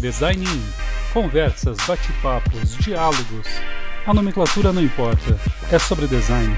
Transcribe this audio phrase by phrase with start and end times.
[0.00, 0.44] Design.
[1.12, 3.48] Conversas, bate-papos, diálogos.
[4.06, 5.36] A nomenclatura não importa,
[5.72, 6.56] é sobre design.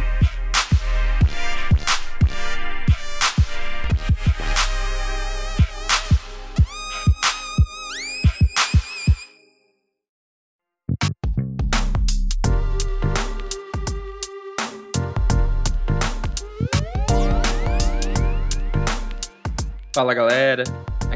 [19.95, 20.65] Fala galera,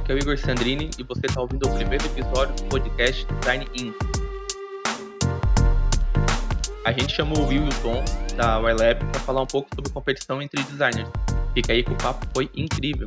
[0.05, 3.67] aqui é o Igor Sandrini e você está ouvindo o primeiro episódio do podcast Design
[3.75, 3.95] In.
[6.85, 8.05] A gente chamou o Will e o Tom
[8.37, 11.09] da YLab para falar um pouco sobre competição entre designers.
[11.55, 13.07] Fica aí que o papo foi incrível.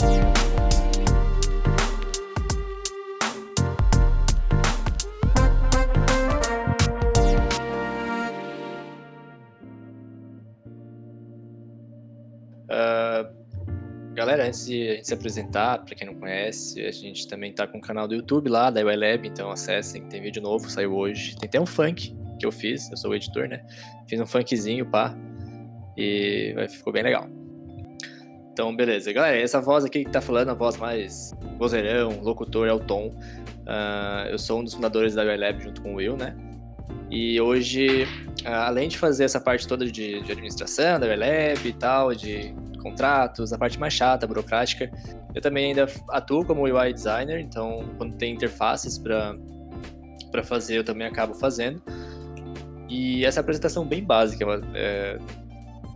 [14.47, 17.77] Antes de a gente se apresentar, para quem não conhece, a gente também tá com
[17.77, 21.35] o canal do YouTube lá, da ULab, então acessem, tem vídeo novo, saiu hoje.
[21.37, 23.63] Tem até um funk que eu fiz, eu sou o editor, né?
[24.07, 25.15] Fiz um funkzinho, pá,
[25.97, 27.27] e ficou bem legal.
[28.51, 29.13] Então, beleza.
[29.13, 33.09] Galera, essa voz aqui que tá falando, a voz mais vozeirão, locutor, é o Tom.
[33.09, 36.35] Uh, eu sou um dos fundadores da ULab junto com o Will, né?
[37.11, 38.05] E hoje,
[38.45, 42.55] uh, além de fazer essa parte toda de, de administração da ULab e tal, de
[42.89, 44.91] contratos, a parte mais chata, burocrática.
[45.33, 51.07] Eu também ainda atuo como UI designer, então quando tem interfaces para fazer, eu também
[51.07, 51.81] acabo fazendo.
[52.89, 54.45] E essa apresentação bem básica.
[54.73, 55.19] É,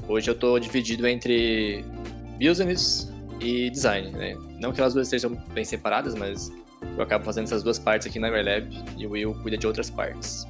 [0.08, 1.86] hoje eu estou dividido entre
[2.38, 4.12] business e design.
[4.12, 4.36] Né?
[4.60, 6.52] Não que elas duas estejam bem separadas, mas
[6.98, 9.90] eu acabo fazendo essas duas partes aqui na Airlab e o Will cuida de outras
[9.90, 10.46] partes.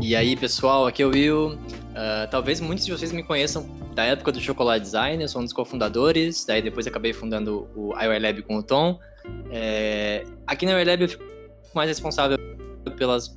[0.00, 1.48] E aí, pessoal, aqui é o Will.
[1.48, 5.44] Uh, talvez muitos de vocês me conheçam da época do Chocolate Design, eu sou um
[5.44, 9.00] dos cofundadores, daí depois acabei fundando o IOI Lab com o Tom.
[9.50, 11.24] É, aqui na IOI Lab eu fico
[11.74, 12.38] mais responsável
[12.96, 13.34] pelas,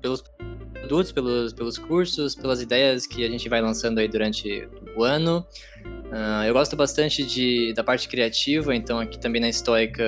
[0.00, 0.24] pelos
[0.72, 4.66] produtos, pelos, pelos cursos, pelas ideias que a gente vai lançando aí durante
[4.96, 5.46] o ano.
[5.84, 10.02] Uh, eu gosto bastante de, da parte criativa, então aqui também na Stoica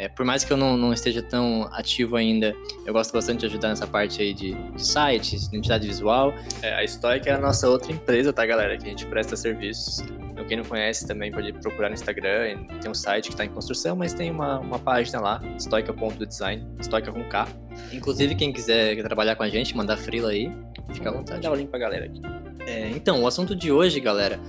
[0.00, 2.56] é, por mais que eu não, não, esteja tão ativo ainda,
[2.86, 6.32] eu gosto bastante de ajudar nessa parte aí de, de sites, identidade visual.
[6.62, 8.78] É, a Stoic é a nossa outra empresa, tá, galera?
[8.78, 10.00] Que a gente presta serviços.
[10.30, 12.64] Então, quem não conhece também pode procurar no Instagram.
[12.80, 17.12] Tem um site que está em construção, mas tem uma, uma página lá, stoica.design, stoica
[17.12, 17.46] com K.
[17.92, 20.50] Inclusive, quem quiser trabalhar com a gente, mandar frila aí,
[20.94, 21.42] fica à vontade.
[21.42, 22.22] Dá o link pra galera aqui.
[22.66, 24.40] É, então, o assunto de hoje, galera,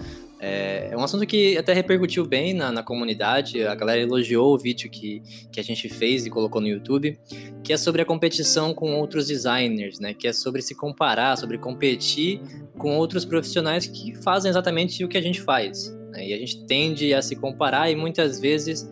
[0.44, 4.58] é, é, um assunto que até repercutiu bem na, na, comunidade, a galera elogiou o
[4.58, 5.22] vídeo que,
[5.52, 7.20] que a gente fez e colocou no YouTube,
[7.64, 10.16] que é sobre a competição com outros designers, né?
[10.16, 12.42] Que é sobre se comparar, sobre competir
[12.76, 15.96] com outros profissionais que fazem exatamente o que a gente faz.
[16.10, 16.30] Né?
[16.30, 18.90] E a gente tende a se comparar e muitas vezes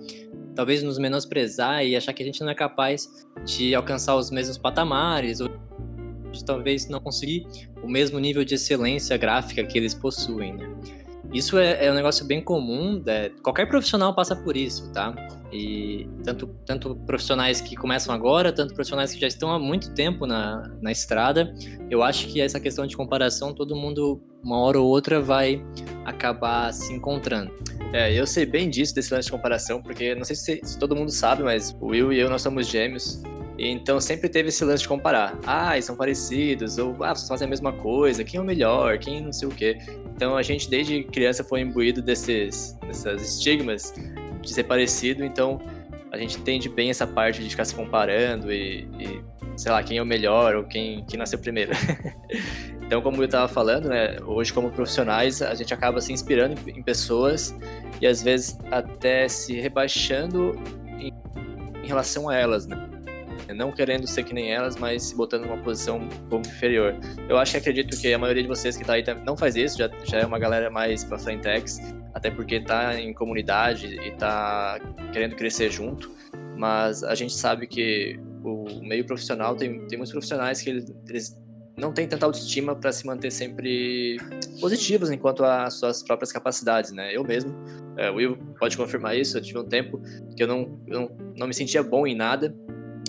[0.54, 3.10] talvez nos menosprezar e achar que a gente não é capaz
[3.44, 5.50] de alcançar os mesmos patamares ou
[6.32, 7.48] de talvez não conseguir
[7.82, 10.70] o mesmo nível de excelência gráfica que eles possuem, né?
[11.34, 13.30] Isso é, é, um negócio bem comum, né?
[13.44, 15.14] qualquer profissional passa por isso, tá?
[15.52, 20.26] E tanto, tanto profissionais que começam agora, tanto profissionais que já estão há muito tempo
[20.26, 21.54] na, na estrada,
[21.90, 25.64] eu acho que essa questão de comparação, todo mundo, uma hora ou outra, vai
[26.06, 27.52] acabar se encontrando.
[27.94, 30.96] É, eu sei bem disso, desse lance de comparação, porque não sei se, se todo
[30.96, 33.22] mundo sabe, mas o Will e eu, nós somos gêmeos,
[33.68, 35.38] então sempre teve esse lance de comparar.
[35.46, 39.22] Ah, são parecidos, ou ah, vocês fazem a mesma coisa, quem é o melhor, quem
[39.22, 39.78] não sei o quê.
[40.16, 43.94] Então a gente desde criança foi imbuído desses, desses estigmas
[44.42, 45.60] de ser parecido, então
[46.12, 49.22] a gente entende bem essa parte de ficar se comparando e, e
[49.58, 51.72] sei lá, quem é o melhor ou quem, quem nasceu primeiro.
[52.82, 56.82] então, como eu estava falando, né, hoje como profissionais, a gente acaba se inspirando em
[56.82, 57.54] pessoas
[58.02, 60.58] e às vezes até se rebaixando
[60.98, 61.14] em,
[61.84, 62.90] em relação a elas, né?
[63.56, 66.96] Não querendo ser que nem elas, mas se botando numa posição um pouco inferior.
[67.28, 69.78] Eu acho que acredito que a maioria de vocês que está aí não faz isso,
[69.78, 71.80] já, já é uma galera mais para frentex,
[72.14, 74.80] até porque está em comunidade e está
[75.12, 76.12] querendo crescer junto,
[76.58, 80.70] mas a gente sabe que o meio profissional tem, tem muitos profissionais que
[81.08, 81.38] eles
[81.80, 84.18] não têm tanta autoestima para se manter sempre
[84.60, 87.16] positivos enquanto às suas próprias capacidades, né?
[87.16, 87.56] Eu mesmo,
[87.98, 90.02] é, o Will pode confirmar isso, eu tive um tempo
[90.36, 92.54] que eu não, eu não, não me sentia bom em nada,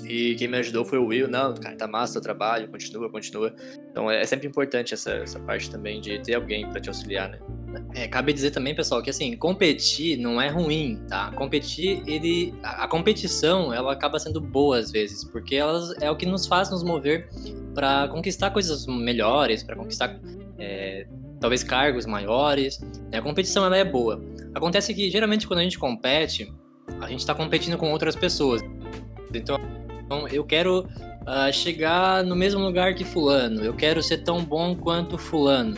[0.04, 1.28] e quem me ajudou foi o Will.
[1.28, 3.54] Não, cara, tá massa o trabalho, continua, continua.
[3.90, 7.28] Então é, é sempre importante essa, essa parte também de ter alguém para te auxiliar,
[7.30, 7.38] né?
[7.94, 11.30] É, cabe dizer também, pessoal, que assim, competir não é ruim, tá?
[11.32, 12.54] Competir, ele.
[12.62, 16.70] A, competição, ela acaba sendo boa às vezes, porque ela é o que nos faz
[16.70, 17.28] nos mover
[17.74, 20.20] para conquistar coisas melhores, para conquistar
[20.58, 21.06] é,
[21.40, 22.80] talvez cargos maiores.
[23.12, 24.20] A competição ela é boa.
[24.54, 26.52] Acontece que geralmente quando a gente compete,
[27.00, 28.60] a gente está competindo com outras pessoas.
[29.32, 29.56] Então
[30.30, 35.16] eu quero uh, chegar no mesmo lugar que fulano, eu quero ser tão bom quanto
[35.16, 35.76] fulano.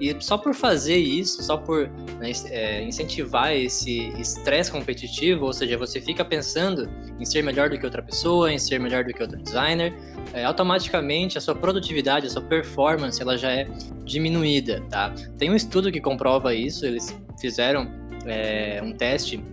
[0.00, 5.76] E só por fazer isso, só por né, é, incentivar esse estresse competitivo, ou seja,
[5.76, 6.88] você fica pensando
[7.20, 9.94] em ser melhor do que outra pessoa, em ser melhor do que outro designer,
[10.32, 13.68] é, automaticamente a sua produtividade, a sua performance, ela já é
[14.02, 15.12] diminuída, tá?
[15.36, 17.86] Tem um estudo que comprova isso, eles fizeram
[18.24, 19.44] é, um teste,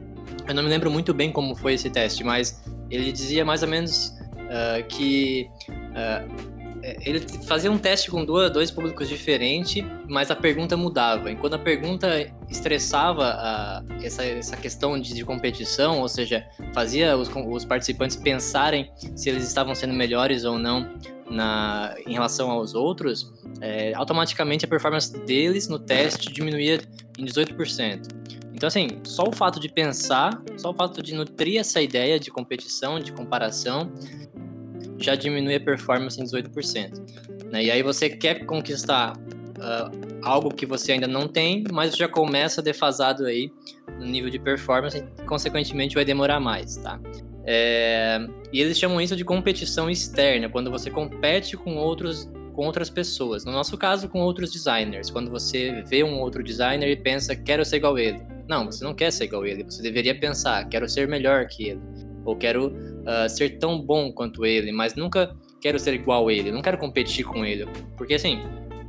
[0.47, 3.69] eu não me lembro muito bem como foi esse teste, mas ele dizia mais ou
[3.69, 6.57] menos uh, que uh,
[7.01, 11.31] ele fazia um teste com dois públicos diferentes, mas a pergunta mudava.
[11.31, 12.07] E quando a pergunta
[12.49, 18.91] estressava a, essa, essa questão de, de, competição, ou seja, fazia os, os, participantes pensarem
[19.15, 20.89] se eles estavam sendo melhores ou não
[21.29, 26.79] na, em relação aos outros, é, automaticamente a performance deles no teste diminuía
[27.17, 28.07] em 18%.
[28.53, 32.31] Então, assim, só o fato de pensar, só o fato de nutrir essa ideia de
[32.31, 33.91] competição, de comparação,
[34.97, 37.51] já diminui a performance em 18%.
[37.51, 37.65] Né?
[37.65, 42.61] E aí você quer conquistar uh, algo que você ainda não tem, mas já começa
[42.61, 43.51] defasado aí
[43.99, 46.99] no nível de performance e, consequentemente, vai demorar mais, tá?
[47.45, 48.19] É...
[48.51, 53.45] E eles chamam isso de competição externa, quando você compete com outros com outras pessoas.
[53.45, 55.11] No nosso caso, com outros designers.
[55.11, 58.19] Quando você vê um outro designer e pensa, quero ser igual ele.
[58.49, 59.63] Não, você não quer ser igual ele.
[59.63, 61.81] Você deveria pensar, quero ser melhor que ele.
[62.25, 66.63] Ou quero uh, ser tão bom quanto ele, mas nunca quero ser igual ele, não
[66.63, 67.67] quero competir com ele.
[67.95, 68.41] Porque assim,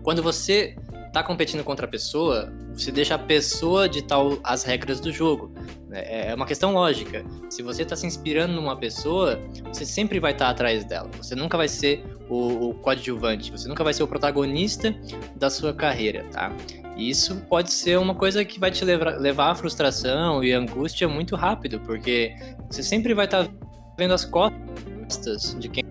[0.02, 0.74] quando você
[1.12, 5.52] tá competindo contra a pessoa, você deixa a pessoa ditar as regras do jogo.
[5.90, 7.24] É, é uma questão lógica.
[7.48, 9.40] Se você está se inspirando numa pessoa,
[9.72, 11.10] você sempre vai estar tá atrás dela.
[11.16, 14.94] Você nunca vai ser o, o coadjuvante, você nunca vai ser o protagonista
[15.36, 16.54] da sua carreira, tá?
[16.96, 21.08] E isso pode ser uma coisa que vai te levar, levar à frustração e angústia
[21.08, 22.34] muito rápido, porque
[22.68, 23.50] você sempre vai estar tá
[23.96, 25.84] vendo as costas de quem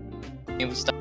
[0.58, 0.92] você está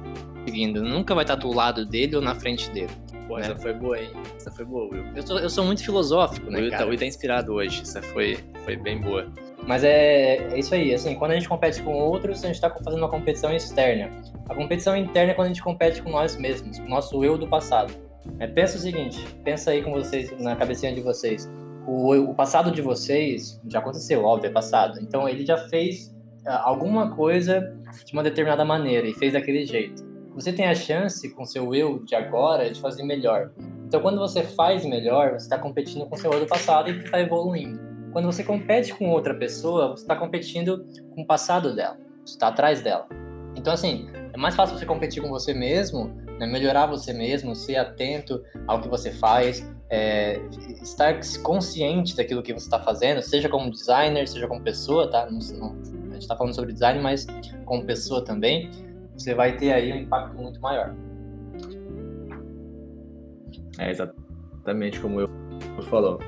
[0.46, 0.82] seguindo.
[0.82, 2.92] Nunca vai estar do lado dele ou na frente dele.
[3.28, 3.46] Pô, né?
[3.46, 4.10] essa foi boa, hein?
[4.36, 5.04] Essa foi boa, Will.
[5.16, 6.84] Eu sou, eu sou muito filosófico, né, Will cara?
[6.84, 7.82] Tá, o Will tá inspirado hoje.
[7.82, 9.28] Essa foi, foi bem boa.
[9.68, 12.70] Mas é, é isso aí, assim, quando a gente compete com outros, a gente está
[12.70, 14.10] fazendo uma competição externa.
[14.48, 17.38] A competição interna é quando a gente compete com nós mesmos, com o nosso eu
[17.38, 17.94] do passado.
[18.40, 21.50] É, pensa o seguinte, pensa aí com vocês, na cabecinha de vocês.
[21.86, 25.00] O, o passado de vocês já aconteceu, óbvio, é passado.
[25.02, 26.16] Então ele já fez
[26.46, 27.76] alguma coisa
[28.06, 30.07] de uma determinada maneira e fez daquele jeito.
[30.38, 33.50] Você tem a chance, com seu eu de agora, de fazer melhor.
[33.88, 37.20] Então, quando você faz melhor, você está competindo com seu eu do passado e está
[37.20, 37.80] evoluindo.
[38.14, 40.86] Quando você compete com outra pessoa, você está competindo
[41.16, 43.08] com o passado dela, você está atrás dela.
[43.56, 46.46] Então, assim, é mais fácil você competir com você mesmo, né?
[46.46, 50.40] melhorar você mesmo, ser atento ao que você faz, é,
[50.84, 55.26] estar consciente daquilo que você está fazendo, seja como designer, seja como pessoa, tá?
[55.26, 57.26] Não, não, gente está falando sobre design, mas
[57.66, 58.70] como pessoa também,
[59.18, 60.94] você vai ter aí um impacto muito maior.
[63.80, 65.30] É exatamente como eu
[65.90, 66.20] falou.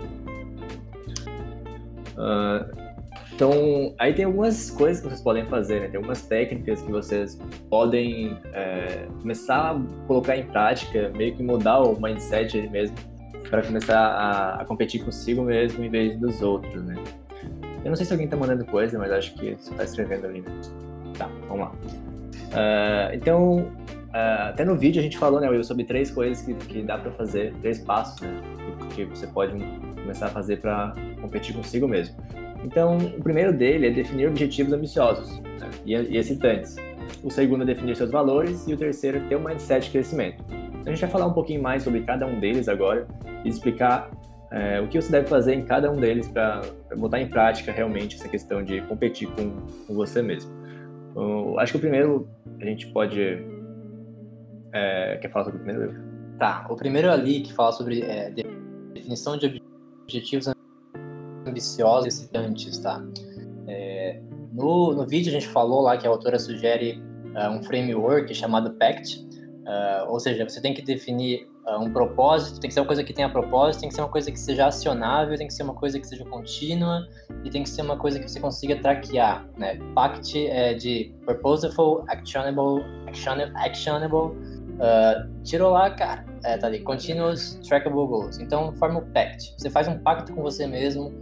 [2.17, 2.89] Uh,
[3.33, 5.87] então, aí tem algumas coisas que vocês podem fazer, né?
[5.87, 7.39] Tem algumas técnicas que vocês
[7.69, 12.97] podem é, começar a colocar em prática, meio que mudar o mindset mesmo,
[13.49, 16.95] para começar a, a, competir consigo mesmo em vez dos outros, né?
[17.85, 20.41] Eu não sei se alguém tá mandando coisa, mas acho que você tá escrevendo ali.
[20.41, 20.51] Né?
[21.17, 21.71] Tá, vamos lá.
[22.49, 23.59] Uh, então,
[24.09, 26.97] uh, até no vídeo a gente falou, né, Will, sobre três coisas que, que dá
[26.97, 28.41] para fazer, três passos, né,
[28.89, 29.53] que, que você pode
[30.01, 32.15] começar a fazer para competir consigo mesmo.
[32.63, 36.75] Então, o primeiro dele é definir objetivos ambiciosos né, e, e excitantes.
[37.23, 40.43] O segundo é definir seus valores e o terceiro é ter um mindset de crescimento.
[40.49, 43.07] Então, a gente vai falar um pouquinho mais sobre cada um deles agora
[43.43, 44.09] e explicar
[44.51, 46.61] é, o que você deve fazer em cada um deles para
[46.97, 49.51] botar em prática realmente essa questão de competir com,
[49.85, 50.58] com você mesmo.
[51.59, 52.27] Acho que o primeiro
[52.59, 53.19] a gente pode.
[54.71, 55.93] É, quer falar sobre o primeiro?
[56.37, 58.31] Tá, o primeiro ali que fala sobre é,
[58.93, 59.61] definição de
[60.03, 60.47] objetivos
[61.45, 63.03] ambiciosos e excitantes, tá?
[63.67, 64.21] É,
[64.53, 67.01] no, no vídeo a gente falou lá que a autora sugere
[67.35, 69.27] uh, um framework chamado PACT,
[69.69, 73.03] uh, ou seja, você tem que definir uh, um propósito, tem que ser uma coisa
[73.03, 75.75] que tenha propósito, tem que ser uma coisa que seja acionável, tem que ser uma
[75.75, 77.07] coisa que seja contínua
[77.43, 79.77] e tem que ser uma coisa que você consiga traquear, né?
[79.93, 87.59] PACT é de Purposeful, Actionable, Actionable, actionable uh, tirou lá, cara, é, tá ali, Continuous
[87.67, 88.39] Trackable Goals.
[88.39, 89.53] Então, forma o PACT.
[89.57, 91.13] Você faz um pacto com você mesmo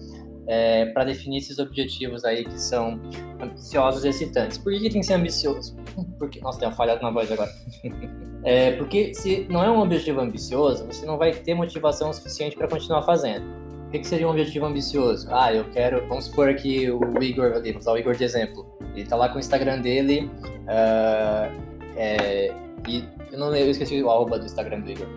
[0.47, 2.99] é, para definir esses objetivos aí que são
[3.41, 4.57] ambiciosos e excitantes.
[4.57, 5.75] Por que, que tem que ser ambicioso?
[6.17, 7.51] Porque, nossa, tem uma falhada na voz agora.
[8.43, 12.67] é, porque se não é um objetivo ambicioso, você não vai ter motivação suficiente para
[12.67, 13.45] continuar fazendo.
[13.87, 15.27] o que, que seria um objetivo ambicioso?
[15.31, 18.65] Ah, eu quero, vamos supor aqui o Igor, ali, vamos usar o Igor de exemplo.
[18.95, 20.29] Ele tá lá com o Instagram dele,
[20.63, 21.51] uh,
[21.95, 22.53] é,
[22.87, 25.07] e eu não eu esqueci o arroba do Instagram do Igor.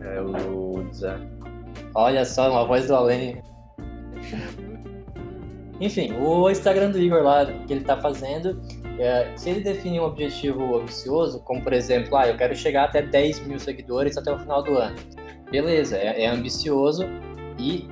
[0.00, 1.18] É o Zé.
[1.94, 3.42] Olha só, uma voz do além.
[5.80, 8.60] Enfim, o Instagram do Igor lá, que ele tá fazendo,
[8.98, 13.02] é, se ele definir um objetivo ambicioso, como por exemplo, ah, eu quero chegar até
[13.02, 14.96] 10 mil seguidores até o final do ano.
[15.50, 17.04] Beleza, é, é ambicioso
[17.58, 17.88] e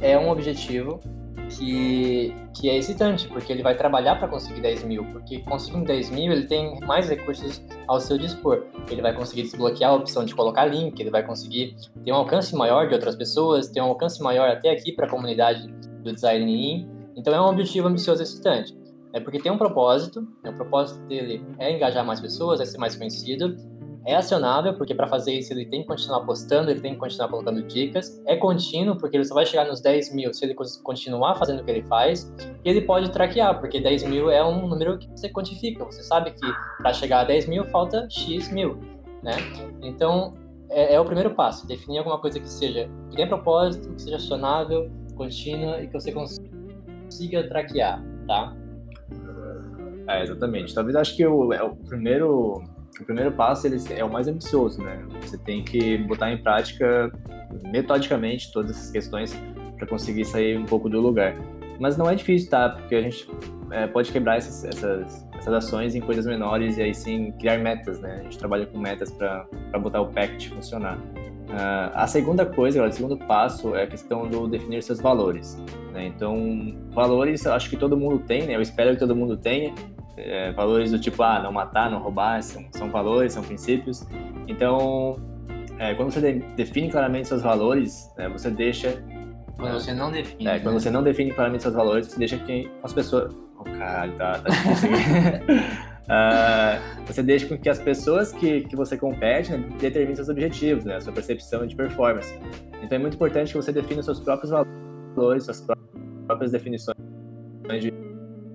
[0.00, 1.00] é um objetivo
[1.50, 6.10] que, que é excitante, porque ele vai trabalhar para conseguir 10 mil, porque conseguindo 10
[6.10, 8.64] mil ele tem mais recursos ao seu dispor.
[8.90, 12.54] Ele vai conseguir desbloquear a opção de colocar link, ele vai conseguir ter um alcance
[12.54, 15.66] maior de outras pessoas, ter um alcance maior até aqui para a comunidade
[16.02, 18.76] do design Então é um objetivo ambicioso e excitante.
[19.12, 20.50] É porque tem um propósito, né?
[20.50, 23.56] o propósito dele é engajar mais pessoas, é ser mais conhecido,
[24.06, 27.28] é acionável, porque para fazer isso ele tem que continuar postando, ele tem que continuar
[27.28, 28.22] colocando dicas.
[28.24, 31.64] É contínuo, porque ele só vai chegar nos 10 mil se ele continuar fazendo o
[31.64, 32.32] que ele faz.
[32.64, 35.84] E ele pode traquear, porque 10 mil é um número que você quantifica.
[35.84, 36.46] Você sabe que
[36.78, 38.78] para chegar a 10 mil falta X mil,
[39.24, 39.32] né?
[39.82, 40.34] Então,
[40.70, 41.66] é, é, o primeiro passo.
[41.66, 46.12] Definir alguma coisa que seja que tenha propósito, que seja acionável, contínua e que você
[46.12, 48.54] consiga traquear, tá?
[50.08, 50.72] É, exatamente.
[50.72, 52.62] Talvez acho que o, é o primeiro
[53.00, 55.04] o primeiro passo ele é o mais ambicioso, né?
[55.20, 57.12] Você tem que botar em prática
[57.64, 59.36] metodicamente todas essas questões
[59.76, 61.34] para conseguir sair um pouco do lugar.
[61.78, 62.70] Mas não é difícil, tá?
[62.70, 63.28] Porque a gente
[63.70, 68.00] é, pode quebrar essas, essas, essas, ações em coisas menores e aí sim criar metas,
[68.00, 68.18] né?
[68.20, 69.46] A gente trabalha com metas para
[69.78, 70.98] botar o pact funcionar.
[71.46, 75.56] Uh, a segunda coisa, o segundo passo é a questão do definir seus valores.
[75.92, 76.06] Né?
[76.06, 78.56] Então, valores acho que todo mundo tem, né?
[78.56, 79.72] Eu espero que todo mundo tenha,
[80.16, 84.06] é, valores do tipo, ah, não matar, não roubar, são, são valores, são princípios.
[84.48, 85.16] Então,
[85.78, 89.02] é, quando você de, define claramente seus valores, né, você deixa.
[89.56, 90.46] Quando você não define.
[90.46, 90.60] É, né?
[90.60, 93.34] quando você não define claramente seus valores, você deixa que as pessoas.
[93.58, 94.90] Oh, caralho, tá, tá difícil
[96.06, 100.84] uh, você deixa com que as pessoas que, que você compete né, determinem seus objetivos,
[100.84, 102.38] né, sua percepção de performance.
[102.82, 105.66] Então é muito importante que você defina seus próprios valores, suas
[106.26, 106.96] próprias definições
[107.80, 107.90] de,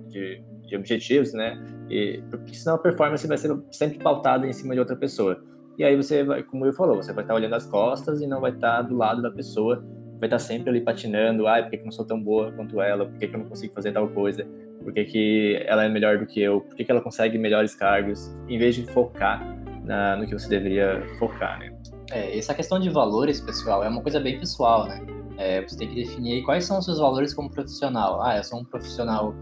[0.08, 0.42] de
[0.72, 1.62] de objetivos, né?
[1.88, 5.42] E, porque senão a performance vai ser sempre pautada em cima de outra pessoa.
[5.78, 8.40] E aí você vai, como eu falou, você vai estar olhando as costas e não
[8.40, 9.84] vai estar do lado da pessoa,
[10.18, 13.06] vai estar sempre ali patinando, ai, por que, eu não sou tão boa quanto ela?
[13.06, 14.46] Por que, que eu não consigo fazer tal coisa?
[14.82, 16.60] Por que, que ela é melhor do que eu?
[16.60, 18.34] Por que, que ela consegue melhores cargos?
[18.48, 19.40] Em vez de focar
[19.84, 21.72] na, no que você deveria focar, né?
[22.10, 25.00] É, essa questão de valores, pessoal, é uma coisa bem pessoal, né?
[25.38, 28.22] É, você tem que definir quais são os seus valores como profissional.
[28.22, 29.34] Ah, eu sou um profissional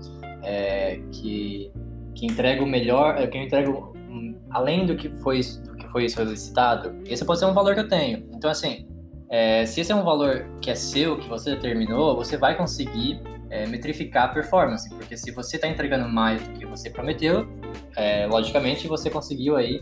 [0.42, 1.70] é, que,
[2.14, 5.88] que entrega o melhor, é, que eu entrego um, além do que foi do que
[5.88, 8.28] foi solicitado, esse pode ser um valor que eu tenho.
[8.32, 8.86] Então, assim,
[9.28, 13.20] é, se esse é um valor que é seu, que você determinou, você vai conseguir
[13.50, 17.46] é, metrificar a performance, porque se você está entregando mais do que você prometeu,
[17.96, 19.80] é, logicamente você conseguiu aí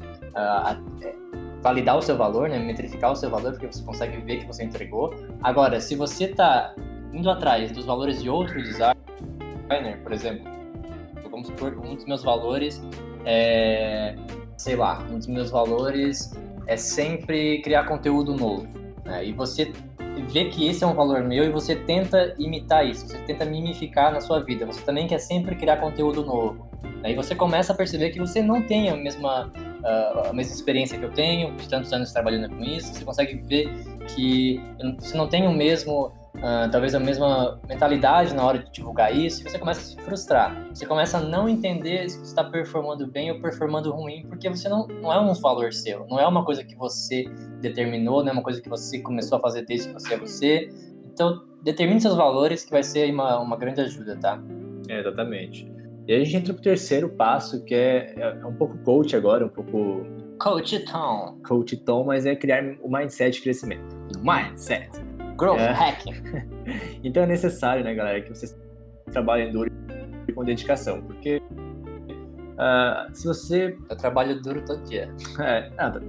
[1.03, 1.15] é,
[1.63, 4.65] validar o seu valor, né, metrificar o seu valor, porque você consegue ver que você
[4.65, 5.15] entregou.
[5.43, 6.75] Agora, se você está
[7.13, 8.97] indo atrás dos valores de outro designer,
[10.03, 10.45] por exemplo,
[11.31, 12.83] vamos supor, um dos meus valores
[13.25, 14.15] é,
[14.57, 16.33] sei lá, um dos meus valores
[16.67, 18.67] é sempre criar conteúdo novo.
[19.05, 19.27] Né?
[19.27, 19.73] E você
[20.33, 24.13] vê que esse é um valor meu e você tenta imitar isso, você tenta mimificar
[24.13, 24.67] na sua vida.
[24.67, 26.69] Você também quer sempre criar conteúdo novo.
[27.03, 30.99] Aí você começa a perceber que você não tem a mesma, uh, a mesma experiência
[30.99, 32.95] que eu tenho, de tantos anos trabalhando com isso.
[32.95, 33.73] Você consegue ver
[34.15, 34.61] que
[34.99, 39.43] você não tem o mesmo uh, talvez a mesma mentalidade na hora de divulgar isso,
[39.43, 40.67] você começa a se frustrar.
[40.73, 44.69] Você começa a não entender se você está performando bem ou performando ruim, porque você
[44.69, 47.25] não, não é um valor seu, não é uma coisa que você
[47.61, 50.69] determinou, não é uma coisa que você começou a fazer desde que você é você.
[51.13, 54.41] Então, determine seus valores, que vai ser uma, uma grande ajuda, tá?
[54.89, 55.78] É, exatamente.
[56.09, 59.45] E aí a gente entra pro terceiro passo, que é, é um pouco coach agora,
[59.45, 60.07] um pouco.
[60.39, 61.39] Coach Tom.
[61.47, 63.95] Coach Tom, mas é criar o mindset de crescimento.
[64.23, 64.89] Mindset.
[65.37, 65.71] Growth é.
[65.71, 66.15] hacking.
[67.05, 68.57] então é necessário, né, galera, que vocês
[69.13, 69.71] trabalhem duro
[70.27, 71.43] e com dedicação, porque
[72.55, 73.77] uh, se você...
[73.91, 75.15] Eu trabalho duro todo dia.
[75.39, 76.03] É, nada.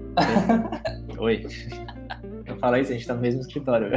[1.20, 1.46] Oi.
[2.48, 3.92] Não fala isso, a gente tá no mesmo escritório.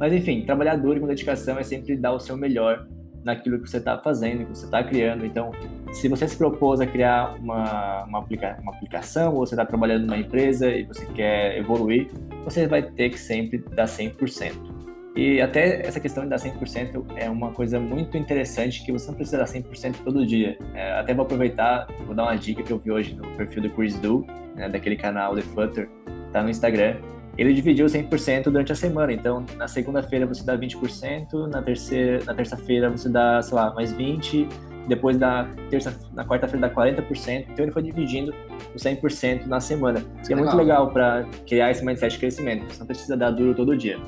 [0.00, 2.88] Mas enfim, trabalhar duro e com dedicação é sempre dar o seu melhor
[3.28, 5.24] naquilo que você está fazendo, que você está criando.
[5.24, 5.52] Então,
[5.92, 10.06] se você se propôs a criar uma, uma, aplica uma aplicação, ou você está trabalhando
[10.06, 12.08] numa empresa e você quer evoluir,
[12.44, 14.78] você vai ter que sempre dar 100%.
[15.14, 19.14] E até essa questão de dar 100% é uma coisa muito interessante que você não
[19.14, 20.56] precisa dar 100% todo dia.
[20.74, 23.70] É, até vou aproveitar, vou dar uma dica que eu vi hoje no perfil do
[23.70, 25.88] Chris Do, né, daquele canal The Flutter,
[26.32, 26.96] tá no Instagram.
[27.38, 29.12] Ele dividiu 100% durante a semana.
[29.12, 33.92] Então, na segunda-feira você dá 20%, na terceira, na terça-feira você dá, sei lá, mais
[33.92, 34.48] 20,
[34.88, 37.46] depois da terça, na quarta-feira dá 40%.
[37.48, 38.34] Então, ele foi dividindo
[38.74, 40.02] o 100% na semana.
[40.20, 42.64] Isso é muito legal para criar esse mindset de crescimento.
[42.72, 43.98] Você não precisa dar duro todo dia.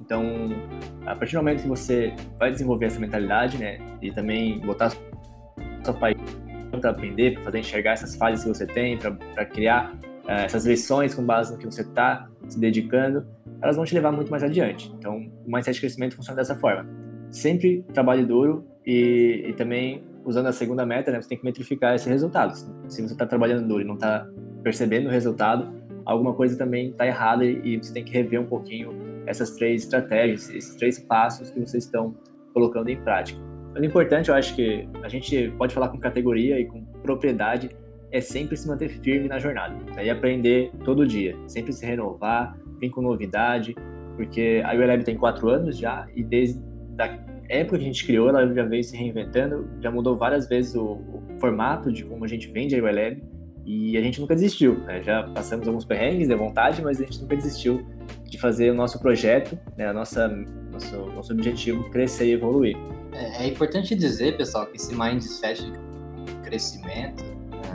[0.00, 0.22] Então,
[1.04, 4.90] a partir do momento que você vai desenvolver essa mentalidade, né, e também botar
[5.84, 6.22] sua paixão
[6.80, 11.14] para aprender, para fazer enxergar essas falhas que você tem, para criar uh, essas lições
[11.14, 13.26] com base no que você está se dedicando,
[13.62, 14.92] elas vão te levar muito mais adiante.
[14.98, 16.88] Então, o mindset de crescimento funciona dessa forma.
[17.30, 21.94] Sempre trabalhe duro e, e também, usando a segunda meta, né, você tem que metrificar
[21.94, 22.56] esse resultado.
[22.56, 24.26] Se você está trabalhando duro e não está
[24.62, 25.68] percebendo o resultado,
[26.04, 28.90] alguma coisa também está errada e, você tem que rever um pouquinho
[29.26, 32.14] essas três estratégias, esses três passos que vocês estão
[32.54, 33.38] colocando em prática.
[33.78, 37.68] O importante, eu acho que a gente pode falar com categoria e com propriedade,
[38.10, 42.90] é sempre se manter firme na jornada e aprender todo dia, sempre se renovar, vir
[42.90, 43.74] com novidade,
[44.16, 46.60] porque a ULab tem quatro anos já e desde
[46.98, 50.74] a época que a gente criou, ela já veio se reinventando, já mudou várias vezes
[50.74, 53.22] o, o formato de como a gente vende a ULab
[53.64, 54.78] e a gente nunca desistiu.
[54.80, 55.02] Né?
[55.02, 57.86] Já passamos alguns perrengues de vontade, mas a gente nunca desistiu
[58.24, 60.28] de fazer o nosso projeto, né, a nossa,
[60.72, 62.76] nosso, nosso objetivo crescer e evoluir.
[63.12, 67.24] É, é importante dizer, pessoal, que esse mindset de crescimento,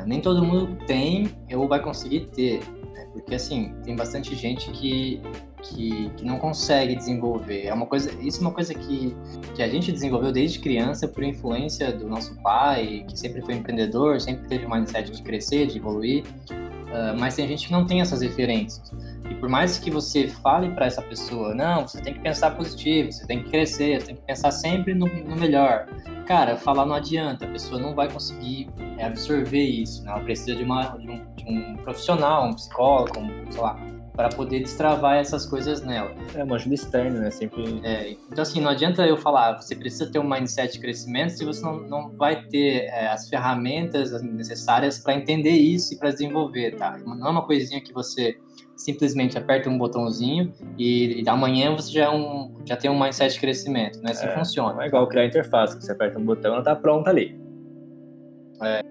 [0.05, 2.59] nem todo mundo tem ou vai conseguir ter.
[2.93, 5.21] Né, porque, assim, tem bastante gente que,
[5.61, 7.65] que, que, não consegue desenvolver.
[7.65, 9.15] É uma coisa, isso é uma coisa que,
[9.55, 14.19] que a gente desenvolveu desde criança por influência do nosso pai, que sempre foi empreendedor,
[14.19, 16.23] sempre teve o mindset de crescer, de evoluir.
[16.49, 18.91] Uh, mas tem gente que não tem essas referências.
[19.29, 23.11] E por mais que você fale para essa pessoa, não, você tem que pensar positivo,
[23.11, 25.87] você tem que crescer, você tem que pensar sempre no, no melhor.
[26.25, 30.11] Cara, falar não adianta, a pessoa não vai conseguir é, absorver isso, né?
[30.11, 33.77] Ela precisa de, uma, de, um, de um profissional, um psicólogo, um, sei lá,
[34.15, 36.13] para poder destravar essas coisas nela.
[36.35, 37.31] É uma ajuda externa, né?
[37.31, 37.81] Sempre.
[37.83, 41.43] É, então, assim, não adianta eu falar, você precisa ter um mindset de crescimento se
[41.43, 46.75] você não, não vai ter é, as ferramentas necessárias para entender isso e para desenvolver,
[46.75, 46.97] tá?
[47.05, 48.37] Não é uma coisinha que você
[48.75, 53.33] simplesmente aperta um botãozinho e, e amanhã você já, é um, já tem um mindset
[53.33, 54.11] de crescimento, né?
[54.11, 54.73] Assim é, funciona.
[54.73, 57.39] Não é igual criar interface, que você aperta um botão e ela tá pronta ali.
[58.61, 58.81] É,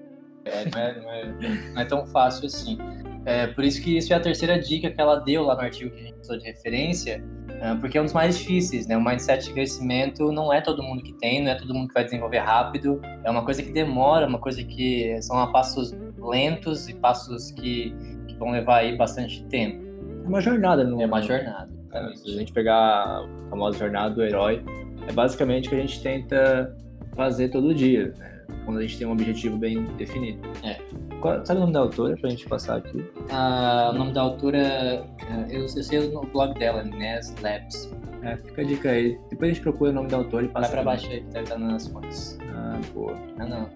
[0.45, 2.77] é, não, é, não, é, não é tão fácil assim.
[3.25, 5.91] É, por isso que isso é a terceira dica que ela deu lá no artigo
[5.91, 7.23] que a gente usou de referência,
[7.61, 8.97] é, porque é um dos mais difíceis, né?
[8.97, 11.95] O mindset de crescimento não é todo mundo que tem, não é todo mundo que
[11.95, 16.95] vai desenvolver rápido, é uma coisa que demora, uma coisa que são passos lentos e
[16.95, 17.95] passos que,
[18.27, 19.81] que vão levar aí bastante tempo.
[20.25, 21.71] É uma jornada, não é uma jornada.
[21.93, 24.65] É, se a gente pegar a famosa jornada do herói,
[25.07, 26.77] é basicamente o que a gente tenta
[27.15, 28.32] fazer todo dia, né?
[28.65, 30.41] Quando a gente tem um objetivo bem definido.
[30.63, 30.79] É.
[31.21, 33.05] Qual, sabe o nome da autora pra gente passar aqui?
[33.31, 35.05] Ah, o nome da autora, é,
[35.51, 37.93] eu, eu sei no blog dela, Nes Labs.
[38.23, 39.19] É, fica a dica aí.
[39.31, 40.69] Depois a gente procura o nome da autora e passa.
[40.69, 42.39] Vai pra baixo aí, deve estar nas fontes.
[42.55, 43.15] Ah, boa.
[43.39, 43.71] Ah, não.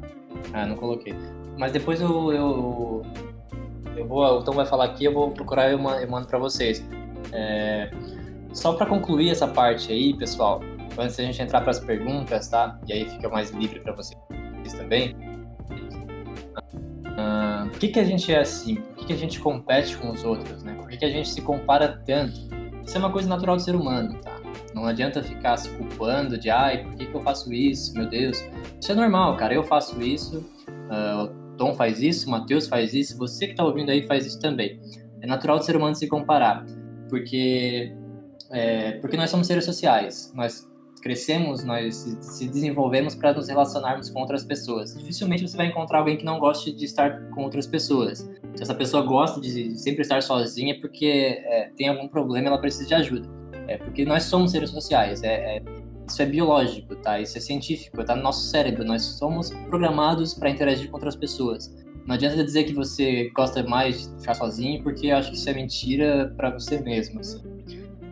[0.53, 1.15] Ah, não coloquei.
[1.59, 3.03] Mas depois eu, eu,
[3.97, 6.87] eu vou, o Tom vai falar aqui, eu vou procurar e eu mando pra vocês.
[7.33, 7.91] É,
[8.53, 10.61] só para concluir essa parte aí, pessoal,
[10.99, 12.79] antes da gente entrar para as perguntas, tá?
[12.87, 14.19] E aí fica mais livre para vocês
[14.72, 15.14] também.
[17.16, 18.76] Uh, por que, que a gente é assim?
[18.76, 20.62] Por que, que a gente compete com os outros?
[20.62, 20.74] Né?
[20.74, 22.37] Por que, que a gente se compara tanto?
[22.85, 24.37] Isso é uma coisa natural do ser humano, tá?
[24.74, 27.94] Não adianta ficar se culpando de, ai, por que, que eu faço isso?
[27.94, 28.44] Meu Deus.
[28.81, 29.55] Isso é normal, cara.
[29.55, 33.64] Eu faço isso, uh, o Tom faz isso, o Matheus faz isso, você que está
[33.64, 34.79] ouvindo aí faz isso também.
[35.20, 36.64] É natural do ser humano se comparar,
[37.09, 37.92] porque,
[38.50, 40.31] é, porque nós somos seres sociais.
[40.35, 40.70] Nós
[41.07, 44.92] crescemos, nós se desenvolvemos para nos relacionarmos com outras pessoas.
[44.99, 48.29] Dificilmente você vai encontrar alguém que não goste de estar com outras pessoas.
[48.57, 52.59] Se essa pessoa gosta de sempre estar sozinha, é porque é, tem algum problema, ela
[52.59, 53.29] precisa de ajuda.
[53.69, 55.23] É porque nós somos seres sociais.
[55.23, 55.62] É, é,
[56.09, 57.21] isso é biológico, tá?
[57.21, 58.85] Isso é científico, tá no nosso cérebro.
[58.85, 61.73] Nós somos programados para interagir com outras pessoas.
[62.05, 65.49] Não adianta dizer que você gosta mais de ficar sozinho, porque eu acho que isso
[65.49, 67.21] é mentira para você mesmo.
[67.21, 67.56] Assim.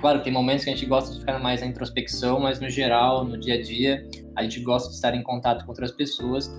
[0.05, 3.25] Claro, tem momentos que a gente gosta de ficar mais na introspecção, mas no geral,
[3.25, 6.55] no dia a dia, a gente gosta de estar em contato com outras pessoas,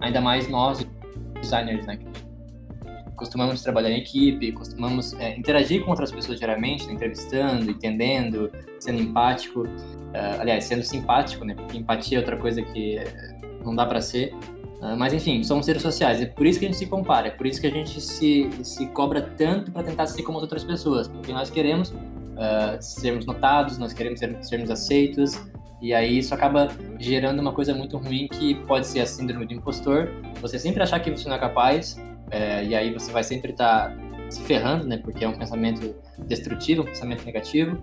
[0.00, 0.84] ainda mais nós,
[1.40, 2.00] designers, né?
[3.14, 9.02] Costumamos trabalhar em equipe, costumamos é, interagir com outras pessoas diariamente, né, entrevistando, entendendo, sendo
[9.02, 11.54] empático, uh, aliás, sendo simpático, né?
[11.54, 12.96] Porque empatia é outra coisa que
[13.64, 14.34] não dá para ser.
[14.82, 17.30] Uh, mas enfim, somos seres sociais, é por isso que a gente se compara, é
[17.30, 20.64] por isso que a gente se, se cobra tanto para tentar ser como as outras
[20.64, 21.94] pessoas, porque nós queremos
[22.38, 25.40] uh, sermos notados, nós queremos ser, sermos aceitos,
[25.82, 29.54] e aí isso acaba gerando uma coisa muito ruim que pode ser a síndrome do
[29.54, 30.08] impostor.
[30.40, 31.96] Você sempre achar que você não é capaz,
[32.30, 34.98] é, e aí você vai sempre estar tá se ferrando, né?
[34.98, 35.94] Porque é um pensamento
[36.26, 37.76] destrutivo, um pensamento negativo.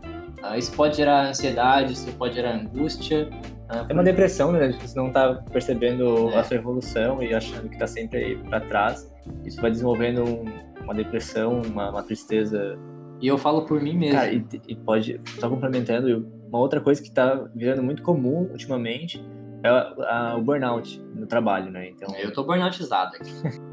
[0.44, 3.30] Uh, isso pode gerar ansiedade, isso pode gerar angústia.
[3.70, 4.72] Uh, é uma depressão, né?
[4.72, 6.38] Você não está percebendo é.
[6.38, 9.12] a sua evolução e achando que está sempre para trás.
[9.44, 10.46] Isso vai desenvolvendo um,
[10.84, 12.78] uma depressão, uma, uma, tristeza.
[13.26, 14.20] E eu falo por mim mesmo.
[14.20, 19.20] Cara, e, e pode, só complementando, uma outra coisa que está virando muito comum ultimamente
[19.64, 21.90] é a, a, o burnout no trabalho, né?
[21.90, 23.32] Então, eu tô burnoutizado aqui.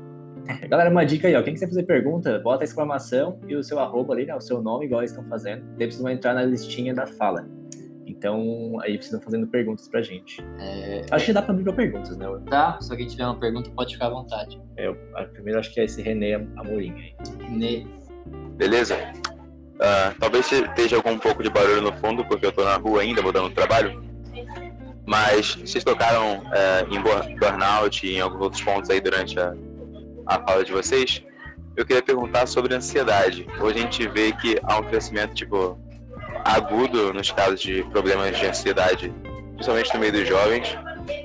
[0.70, 1.42] Galera, uma dica aí, ó.
[1.42, 4.34] Quem quiser fazer pergunta, bota a exclamação e o seu arroba ali, né?
[4.34, 5.62] O seu nome, igual eles estão fazendo.
[5.76, 7.46] Daí vocês vão entrar na listinha da fala.
[8.06, 10.42] Então, aí vocês estão fazendo perguntas pra gente.
[10.60, 11.02] É...
[11.10, 12.26] Acho que dá pra abrir pra perguntas, né?
[12.48, 14.58] Tá, se alguém tiver uma pergunta, pode ficar à vontade.
[14.78, 14.96] É, eu,
[15.34, 17.14] primeiro acho que é esse René Amorim aí.
[17.38, 17.86] René.
[18.56, 18.96] Beleza?
[19.82, 23.20] Uh, talvez esteja algum pouco de barulho no fundo, porque eu tô na rua ainda,
[23.20, 24.00] vou dando trabalho.
[25.04, 27.00] Mas vocês tocaram uh, em
[27.36, 29.52] burnout e em alguns outros pontos aí durante a,
[30.24, 31.20] a fala de vocês,
[31.76, 33.44] eu queria perguntar sobre ansiedade.
[33.60, 35.76] Hoje a gente vê que há um crescimento tipo
[36.44, 39.12] agudo nos casos de problemas de ansiedade,
[39.54, 40.78] principalmente no meio dos jovens.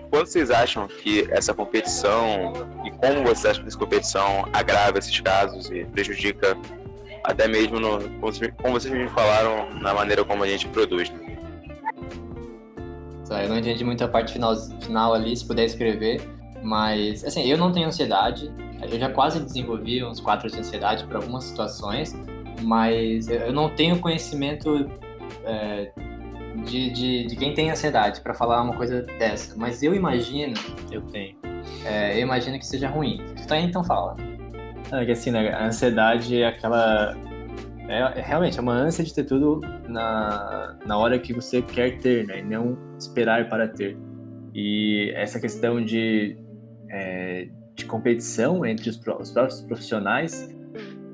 [0.10, 5.20] Quando vocês acham que essa competição e como vocês acham que essa competição agrava esses
[5.20, 6.58] casos e prejudica
[7.28, 8.00] até mesmo no,
[8.62, 11.10] como vocês me falaram na maneira como a gente produz?
[11.10, 11.38] Né?
[13.44, 16.22] Eu não entendi muito a parte final, final ali, se puder escrever,
[16.64, 18.50] mas assim, eu não tenho ansiedade,
[18.82, 22.16] eu já quase desenvolvi uns quatro de ansiedade para algumas situações,
[22.62, 24.90] mas eu não tenho conhecimento
[25.44, 25.92] é,
[26.64, 29.54] de, de, de, quem tem ansiedade para falar uma coisa dessa.
[29.58, 30.54] Mas eu imagino.
[30.90, 31.36] Eu tenho.
[31.86, 33.22] É, eu imagino que seja ruim.
[33.36, 34.16] Tu tá então fala.
[34.92, 37.16] É que assim, né, a ansiedade é aquela.
[37.88, 42.00] É, é, realmente, é uma ânsia de ter tudo na, na hora que você quer
[42.00, 42.40] ter, né?
[42.40, 43.98] E não esperar para ter.
[44.54, 46.38] E essa questão de,
[46.90, 50.50] é, de competição entre os, os próprios profissionais,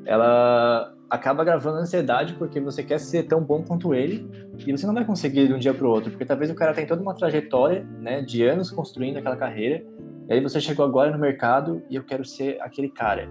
[0.06, 4.28] ela acaba gravando ansiedade porque você quer ser tão bom quanto ele
[4.66, 6.74] e você não vai conseguir de um dia para o outro, porque talvez o cara
[6.74, 9.84] tem toda uma trajetória, né, de anos construindo aquela carreira,
[10.28, 13.30] e aí você chegou agora no mercado e eu quero ser aquele cara.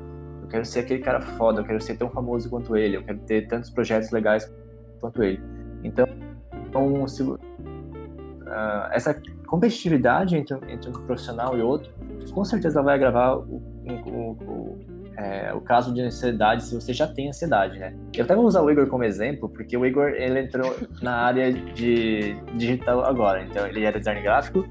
[0.53, 3.49] Quero ser aquele cara foda, eu quero ser tão famoso quanto ele, eu quero ter
[3.49, 4.53] tantos projetos legais
[5.01, 5.43] quanto ele.
[5.83, 6.07] Então,
[6.69, 7.39] então se, uh,
[8.91, 11.91] essa competitividade entre, entre um profissional e outro
[12.35, 14.79] com certeza vai agravar o, o, o,
[15.17, 17.95] é, o, caso de ansiedade se você já tem ansiedade, né?
[18.15, 21.53] Eu até vou usar o Igor como exemplo, porque o Igor ele entrou na área
[21.53, 24.65] de digital agora, então ele era design gráfico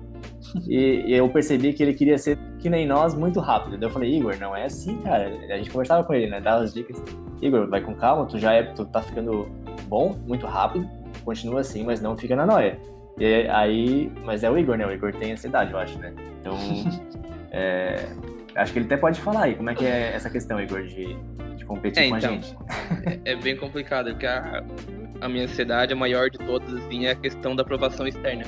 [0.67, 3.77] e, e eu percebi que ele queria ser que nem nós muito rápido.
[3.77, 5.27] Daí eu falei, Igor, não é assim, cara.
[5.49, 6.39] A gente conversava com ele, né?
[6.41, 7.01] Dava as dicas.
[7.41, 9.49] Igor, vai com calma, tu já é, tu tá ficando
[9.87, 10.87] bom, muito rápido,
[11.25, 12.79] continua assim, mas não fica na noia.
[13.19, 14.85] E aí, mas é o Igor, né?
[14.85, 16.13] O Igor tem ansiedade, eu acho, né?
[16.39, 16.55] Então,
[17.51, 18.07] É,
[18.55, 21.17] acho que ele até pode falar aí como é que é essa questão, Igor, de,
[21.57, 22.57] de competir é, com então, a gente.
[23.25, 24.63] É, é bem complicado, porque a,
[25.19, 28.45] a minha ansiedade, a maior de todas, assim, é a questão da aprovação externa.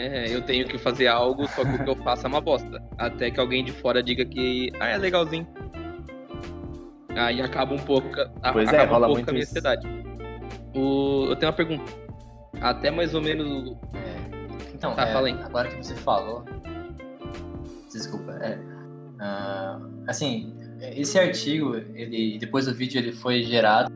[0.00, 2.82] É, eu tenho que fazer algo, só que o que eu faço é uma bosta.
[2.96, 5.46] Até que alguém de fora diga que, ah, é legalzinho.
[7.10, 8.08] Aí acaba um pouco,
[8.42, 9.86] a, pois é, acaba um pouco a minha ansiedade.
[10.74, 11.92] O, eu tenho uma pergunta.
[12.62, 13.76] Até mais ou menos.
[13.92, 16.46] É, então, tá, é, agora que você falou,
[17.92, 18.32] desculpa.
[18.40, 23.92] É, uh, assim, esse artigo, ele depois do vídeo ele foi gerado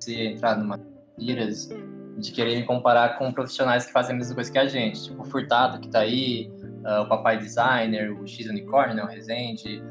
[0.00, 0.80] se entrar numa
[1.16, 1.68] iras
[2.18, 5.24] de querer comparar com profissionais que fazem a mesma coisa que a gente, tipo o
[5.24, 6.50] Furtado que tá aí,
[6.84, 9.82] uh, o Papai Designer, o X Unicorn, né, o Resende.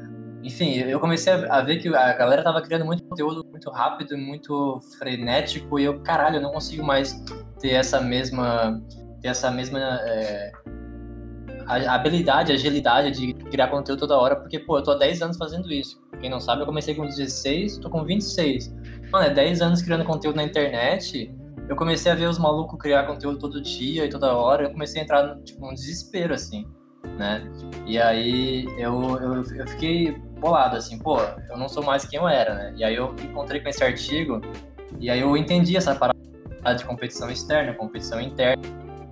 [0.42, 4.80] Enfim, eu comecei a ver que a galera tava criando muito conteúdo muito rápido, muito
[4.98, 7.12] frenético, e eu, caralho, eu não consigo mais
[7.60, 8.80] ter essa mesma
[9.20, 10.52] ter essa mesma é,
[11.88, 15.70] habilidade, agilidade de criar conteúdo toda hora, porque, pô, eu tô há 10 anos fazendo
[15.72, 16.00] isso.
[16.20, 18.74] Quem não sabe, eu comecei com 16, tô com 26.
[19.12, 21.32] Mano, é 10 anos criando conteúdo na internet.
[21.70, 24.64] Eu comecei a ver os malucos criar conteúdo todo dia e toda hora.
[24.64, 26.66] Eu comecei a entrar tipo, num desespero, assim,
[27.16, 27.48] né?
[27.86, 32.26] E aí eu, eu, eu fiquei bolado, assim, pô, eu não sou mais quem eu
[32.26, 32.74] era, né?
[32.76, 34.40] E aí eu encontrei com esse artigo
[34.98, 36.18] e aí eu entendi essa parada
[36.76, 38.60] de competição externa, competição interna,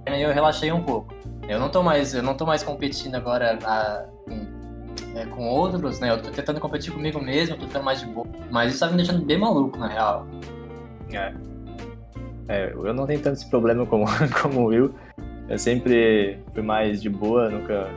[0.08, 1.14] e eu relaxei um pouco.
[1.48, 6.00] Eu não tô mais, eu não tô mais competindo agora a, com, é, com outros,
[6.00, 6.10] né?
[6.10, 8.26] Eu tô tentando competir comigo mesmo, tô ficando mais de boa.
[8.50, 10.26] Mas isso tá me deixando bem maluco, na real.
[11.12, 11.32] É.
[12.48, 14.06] é eu não tenho tanto esse problema como,
[14.40, 14.94] como o Will.
[15.48, 17.88] Eu sempre fui mais de boa, nunca,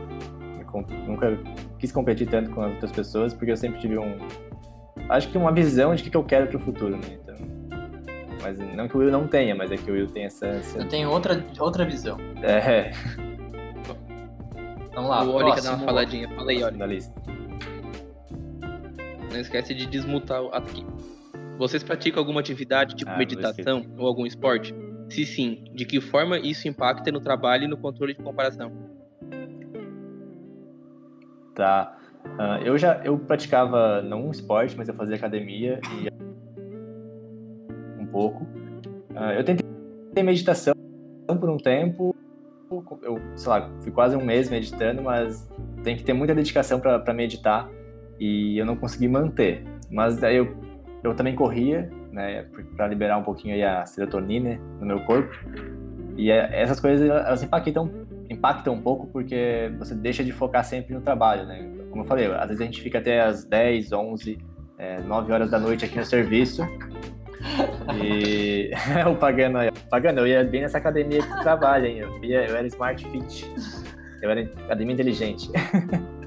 [1.05, 1.37] nunca
[1.79, 4.17] quis competir tanto com as outras pessoas, porque eu sempre tive um.
[5.09, 7.19] Acho que uma visão de o que eu quero pro futuro, né?
[7.21, 7.35] Então,
[8.41, 10.47] mas não que o Will não tenha, mas é que o Will tem essa.
[10.47, 10.79] essa...
[10.79, 12.17] Eu tenho outra, outra visão.
[12.41, 12.91] É.
[14.93, 16.29] Vamos lá, o Oli quer dar uma faladinha.
[16.29, 16.77] Fala aí, Oli.
[16.77, 17.13] Na lista.
[19.31, 20.85] não esquece de desmutar aqui.
[21.61, 24.73] Vocês praticam alguma atividade, tipo Ah, meditação ou algum esporte?
[25.07, 28.71] Se sim, de que forma isso impacta no trabalho e no controle de comparação?
[31.53, 31.95] Tá.
[32.39, 36.09] Ah, eu já eu praticava não um esporte, mas eu fazia academia e
[38.01, 38.47] um pouco.
[39.15, 39.63] Ah, eu tentei
[40.23, 40.73] meditação
[41.27, 42.15] por um tempo.
[43.03, 45.47] Eu, sei lá, fui quase um mês meditando, mas
[45.83, 47.69] tem que ter muita dedicação para meditar
[48.19, 49.63] e eu não consegui manter.
[49.91, 50.70] Mas daí eu,
[51.03, 55.33] eu também corria, né, para liberar um pouquinho a serotonina no meu corpo.
[56.15, 57.89] E é, essas coisas elas impactam
[58.29, 61.69] impactam um pouco porque você deixa de focar sempre no trabalho, né?
[61.89, 64.39] Como eu falei, às vezes a gente fica até as 10, 11,
[64.77, 66.65] é, 9 horas da noite aqui no serviço.
[68.01, 68.71] E
[69.09, 69.59] o Pagano.
[69.89, 71.97] Pagano, eu ia bem nessa academia que trabalha, hein?
[71.99, 73.51] Eu, ia, eu era Smart Fit.
[74.21, 75.49] Eu era academia inteligente.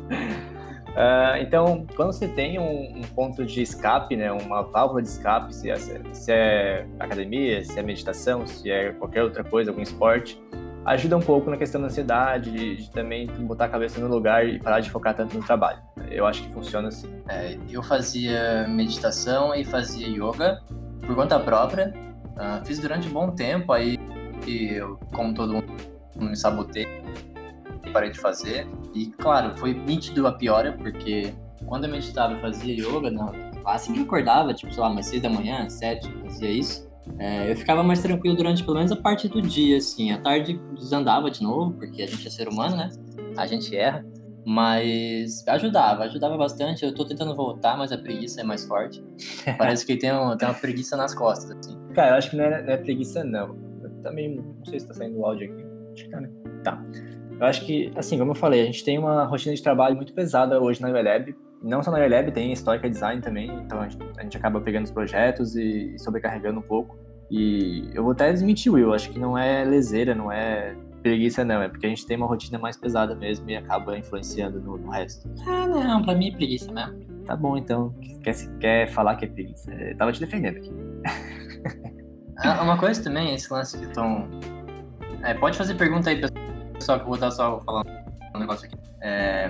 [0.95, 5.53] Uh, então, quando você tem um, um, ponto de escape, né, uma válvula de escape,
[5.53, 10.41] se é, se é, academia, se é meditação, se é qualquer outra coisa, algum esporte,
[10.85, 14.47] ajuda um pouco na questão da ansiedade, de, de, também botar a cabeça no lugar
[14.47, 15.81] e parar de focar tanto no trabalho.
[16.11, 17.13] Eu acho que funciona assim.
[17.29, 20.63] É, eu fazia meditação e fazia yoga
[21.05, 21.93] por conta própria.
[22.37, 23.99] Uh, fiz durante um bom tempo, aí
[24.47, 25.67] eu, como todo mundo,
[26.17, 26.87] me sabotei
[27.95, 28.67] parei de fazer.
[28.95, 31.35] E, claro, foi nítido a piora, porque
[31.67, 33.33] quando eu meditava e fazia yoga, não,
[33.65, 37.51] assim que eu acordava, tipo, sei lá, mais seis da manhã, sete, fazia isso, é,
[37.51, 40.11] eu ficava mais tranquilo durante pelo menos a parte do dia, assim.
[40.13, 42.89] À tarde desandava de novo, porque a gente é ser humano, né?
[43.37, 44.05] A gente erra.
[44.47, 46.85] Mas ajudava, ajudava bastante.
[46.85, 49.03] Eu tô tentando voltar, mas a preguiça é mais forte.
[49.57, 51.79] Parece que tem, um, tem uma preguiça nas costas, assim.
[51.95, 53.57] Cara, eu acho que não é, não é preguiça, não.
[53.83, 55.65] Eu também não sei se tá saindo o áudio aqui.
[55.93, 56.31] Acho que tá, né?
[56.63, 56.83] Tá.
[57.39, 60.13] Eu acho que, assim, como eu falei, a gente tem uma rotina de trabalho muito
[60.13, 61.35] pesada hoje na UELab.
[61.63, 64.85] Não só na UELab, tem Histórica Design também, então a gente, a gente acaba pegando
[64.85, 66.97] os projetos e, e sobrecarregando um pouco.
[67.31, 71.63] E eu vou até desmentir, Will, acho que não é leseira, não é preguiça, não.
[71.63, 74.91] É porque a gente tem uma rotina mais pesada mesmo e acaba influenciando no, no
[74.91, 75.29] resto.
[75.47, 77.05] Ah, não, pra mim é preguiça mesmo.
[77.25, 77.95] Tá bom, então.
[78.23, 79.73] Quer, quer falar que é preguiça?
[79.73, 80.73] Eu tava te defendendo aqui.
[82.39, 84.29] ah, uma coisa também, esse lance que estão.
[85.23, 86.44] É, pode fazer pergunta aí, pessoal,
[86.79, 87.89] que eu vou dar só falando
[88.35, 88.77] um negócio aqui.
[89.01, 89.49] É,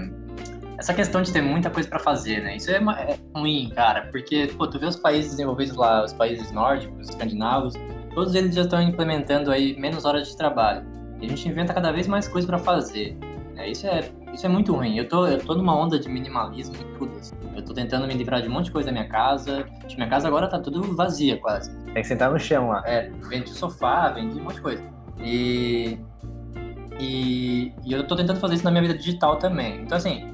[0.78, 2.56] essa questão de ter muita coisa para fazer, né?
[2.56, 6.50] Isso é, é, ruim, cara, porque, pô, tu vê os países desenvolvidos lá, os países
[6.50, 7.74] nórdicos, escandinavos,
[8.14, 10.84] todos eles já estão implementando aí menos horas de trabalho.
[11.20, 13.16] E a gente inventa cada vez mais coisas para fazer.
[13.54, 13.70] Né?
[13.70, 14.98] Isso, é, isso é muito ruim.
[14.98, 17.16] Eu tô, eu tô numa onda de minimalismo e tudo.
[17.18, 17.34] Assim.
[17.54, 19.64] Eu tô tentando me livrar de um monte de coisa da minha casa.
[19.96, 21.74] Minha casa agora tá tudo vazia, quase.
[21.84, 22.82] Tem que sentar no chão lá.
[22.84, 24.84] É, vendi o sofá, vendi um monte de coisa.
[25.20, 25.98] E
[26.98, 29.82] e, e, eu tô tentando fazer isso na minha vida digital também.
[29.82, 30.26] Então, assim,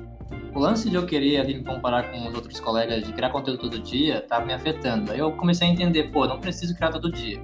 [0.54, 3.60] o lance de eu querer ali me comparar com os outros colegas de criar conteúdo
[3.60, 5.12] todo dia tá me afetando.
[5.12, 7.40] Aí eu comecei a entender, pô, não preciso criar todo dia.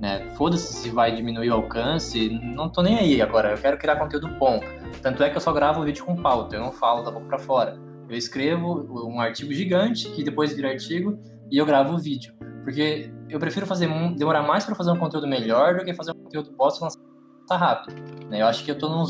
[0.00, 0.26] Né?
[0.36, 4.28] Foda-se se vai diminuir o alcance, não tô nem aí agora, eu quero criar conteúdo
[4.28, 4.60] bom.
[5.02, 7.38] Tanto é que eu só gravo vídeo com pauta, eu não falo da boca pra
[7.38, 7.78] fora.
[8.08, 11.18] Eu escrevo um artigo gigante, que depois vira artigo,
[11.50, 12.32] e eu gravo o vídeo.
[12.62, 16.22] Porque eu prefiro fazer demorar mais para fazer um conteúdo melhor do que fazer um
[16.22, 17.07] conteúdo bosta lançar
[17.56, 17.94] rápido.
[18.28, 18.42] Né?
[18.42, 19.02] Eu acho que eu tô num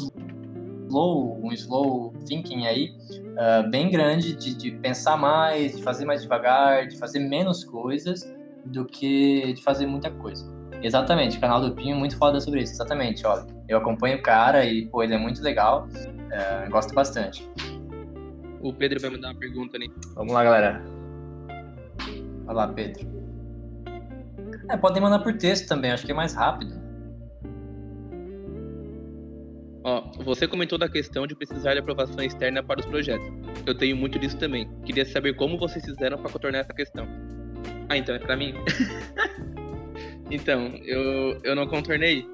[0.88, 2.94] slow, um slow thinking aí,
[3.34, 8.30] uh, bem grande de, de, pensar mais, de fazer mais devagar, de fazer menos coisas
[8.64, 10.46] do que de fazer muita coisa.
[10.80, 13.46] Exatamente, o canal do Pinho é muito foda sobre isso, exatamente, olha.
[13.68, 17.48] Eu acompanho o cara e, pô, ele é muito legal, uh, gosto bastante.
[18.60, 19.92] O Pedro vai mandar uma pergunta ali.
[20.14, 20.82] Vamos lá, galera.
[22.44, 23.06] Vai lá, Pedro.
[24.68, 26.87] É, podem mandar por texto também, acho que é mais rápido.
[29.84, 33.26] Ó, você comentou da questão de precisar de aprovação externa para os projetos.
[33.66, 34.68] Eu tenho muito disso também.
[34.84, 37.06] Queria saber como vocês fizeram para contornar essa questão.
[37.88, 38.54] Ah, então é para mim.
[40.30, 42.26] então, eu, eu não contornei.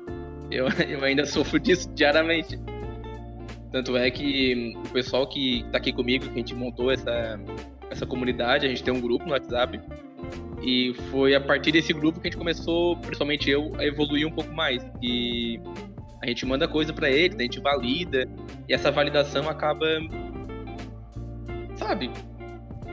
[0.50, 2.58] Eu, eu ainda sofro disso diariamente.
[3.70, 7.40] Tanto é que o pessoal que tá aqui comigo, que a gente montou essa,
[7.90, 9.80] essa comunidade, a gente tem um grupo no WhatsApp.
[10.62, 14.30] E foi a partir desse grupo que a gente começou, principalmente eu, a evoluir um
[14.30, 14.84] pouco mais.
[15.02, 15.60] E
[16.24, 18.26] a gente manda coisa para ele, a gente valida,
[18.66, 19.86] e essa validação acaba.
[21.76, 22.10] Sabe?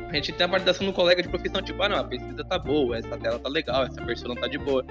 [0.09, 2.59] A gente tem a validação no colega de profissão, tipo, ah, não, a pesquisa tá
[2.59, 4.85] boa, essa tela tá legal, essa persona tá de boa.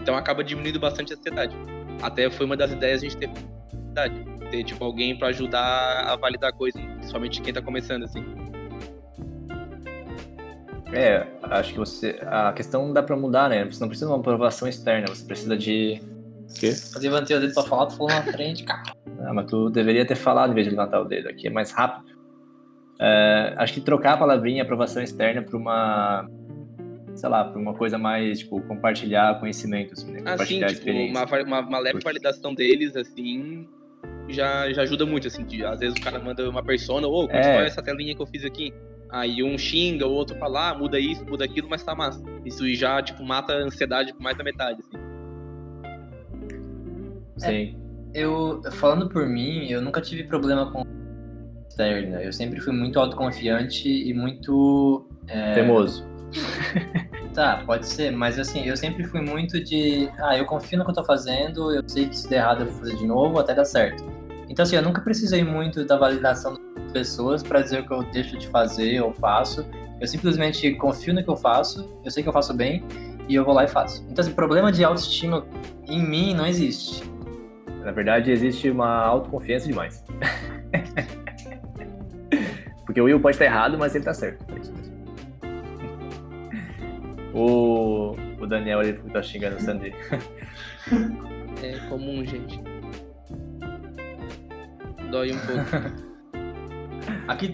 [0.00, 1.56] Então acaba diminuindo bastante a ansiedade.
[2.00, 3.30] Até foi uma das ideias a gente ter
[4.50, 8.24] ter tipo alguém para ajudar a validar a coisa, principalmente quem tá começando assim.
[10.92, 13.64] É, acho que você a questão dá para mudar, né?
[13.64, 16.00] Você não precisa de uma aprovação externa, você precisa de
[16.58, 16.72] quê?
[16.94, 18.82] Eu levantei o dedo pra falar, tu falou na frente, cara.
[19.20, 21.70] Ah, mas tu deveria ter falado em vez de levantar o dedo aqui, é mais
[21.72, 22.10] rápido.
[23.00, 26.28] É, acho que trocar a palavrinha aprovação externa para uma
[27.14, 30.20] sei lá, para uma coisa mais, tipo, compartilhar conhecimento, assim, né?
[30.24, 33.68] Ah, Compartilhar tipo, uma, uma, uma leve validação deles, assim,
[34.28, 35.44] já, já ajuda muito, assim.
[35.44, 37.66] De, às vezes o cara manda uma persona, ô, como É.
[37.66, 38.72] essa telinha que eu fiz aqui?
[39.10, 42.22] Aí um xinga, o outro fala, ah, muda isso, muda aquilo, mas tá massa.
[42.44, 45.09] Isso já, tipo, mata a ansiedade por mais da metade, assim.
[47.48, 47.76] Sim.
[48.12, 50.84] Eu, falando por mim, eu nunca tive problema com
[51.68, 52.22] externa.
[52.22, 55.08] Eu sempre fui muito autoconfiante e muito.
[55.28, 56.04] é, Teimoso.
[57.32, 60.10] Tá, pode ser, mas assim, eu sempre fui muito de.
[60.18, 62.66] Ah, eu confio no que eu tô fazendo, eu sei que se der errado eu
[62.66, 64.04] vou fazer de novo até dar certo.
[64.48, 68.02] Então, assim, eu nunca precisei muito da validação das pessoas pra dizer o que eu
[68.10, 69.64] deixo de fazer ou faço.
[70.00, 72.82] Eu simplesmente confio no que eu faço, eu sei que eu faço bem
[73.28, 74.04] e eu vou lá e faço.
[74.10, 75.46] Então, assim, problema de autoestima
[75.86, 77.08] em mim não existe.
[77.84, 80.04] Na verdade, existe uma autoconfiança demais.
[82.84, 84.44] Porque o Will pode estar errado, mas ele tá certo.
[84.54, 84.90] É isso mesmo.
[87.32, 89.94] O, o Daniel ele tá xingando o Sandy.
[91.62, 92.60] É comum, gente.
[95.10, 95.64] Dói um pouco.
[97.28, 97.52] Aqui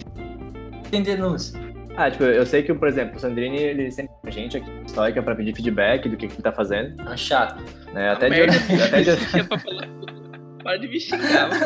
[0.90, 1.60] tem denúncia.
[1.98, 5.22] Ah, tipo, eu sei que, por exemplo, o Sandrini, ele sempre tem gente aqui histórica
[5.22, 7.00] pra pedir feedback do que, que ele tá fazendo.
[7.00, 7.62] É um chato.
[7.94, 8.10] Né?
[8.10, 8.42] Até, Ah, de,
[8.82, 10.15] até de- É.
[10.66, 11.48] Para de me xingar.
[11.48, 11.61] mano.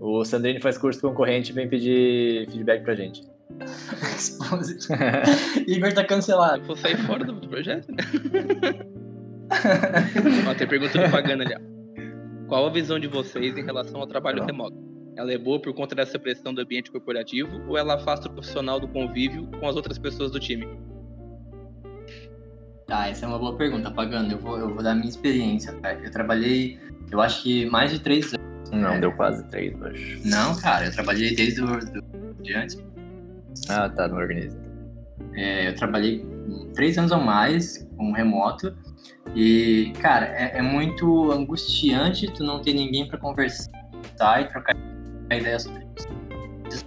[0.00, 3.22] o Sandrini faz curso concorrente e vem pedir feedback pra gente.
[4.16, 4.88] Exposit.
[5.68, 6.62] Igor tá cancelado.
[6.62, 8.02] Eu vou sair fora do do projeto, né?
[10.50, 11.60] Ó, tem pergunta do Pagana ali, ó.
[12.48, 14.46] Qual a visão de vocês em relação ao trabalho Não.
[14.46, 14.76] remoto?
[15.16, 18.80] Ela é boa por conta dessa pressão do ambiente corporativo ou ela afasta o profissional
[18.80, 20.66] do convívio com as outras pessoas do time?
[22.90, 24.32] Ah, essa é uma boa pergunta, Pagano.
[24.32, 25.92] Eu vou, eu vou dar a minha experiência, tá?
[25.92, 26.78] Eu trabalhei,
[27.10, 28.70] eu acho que mais de três anos.
[28.72, 30.26] Não, deu quase três, acho.
[30.26, 32.82] Não, cara, eu trabalhei desde o do, de antes.
[33.68, 34.58] Ah, tá, não organiza.
[35.34, 36.24] É, eu trabalhei
[36.74, 38.74] três anos ou mais com remoto.
[39.34, 43.70] E, cara, é, é muito angustiante tu não ter ninguém pra conversar
[44.40, 44.74] e trocar
[45.30, 46.86] ideia sobre isso.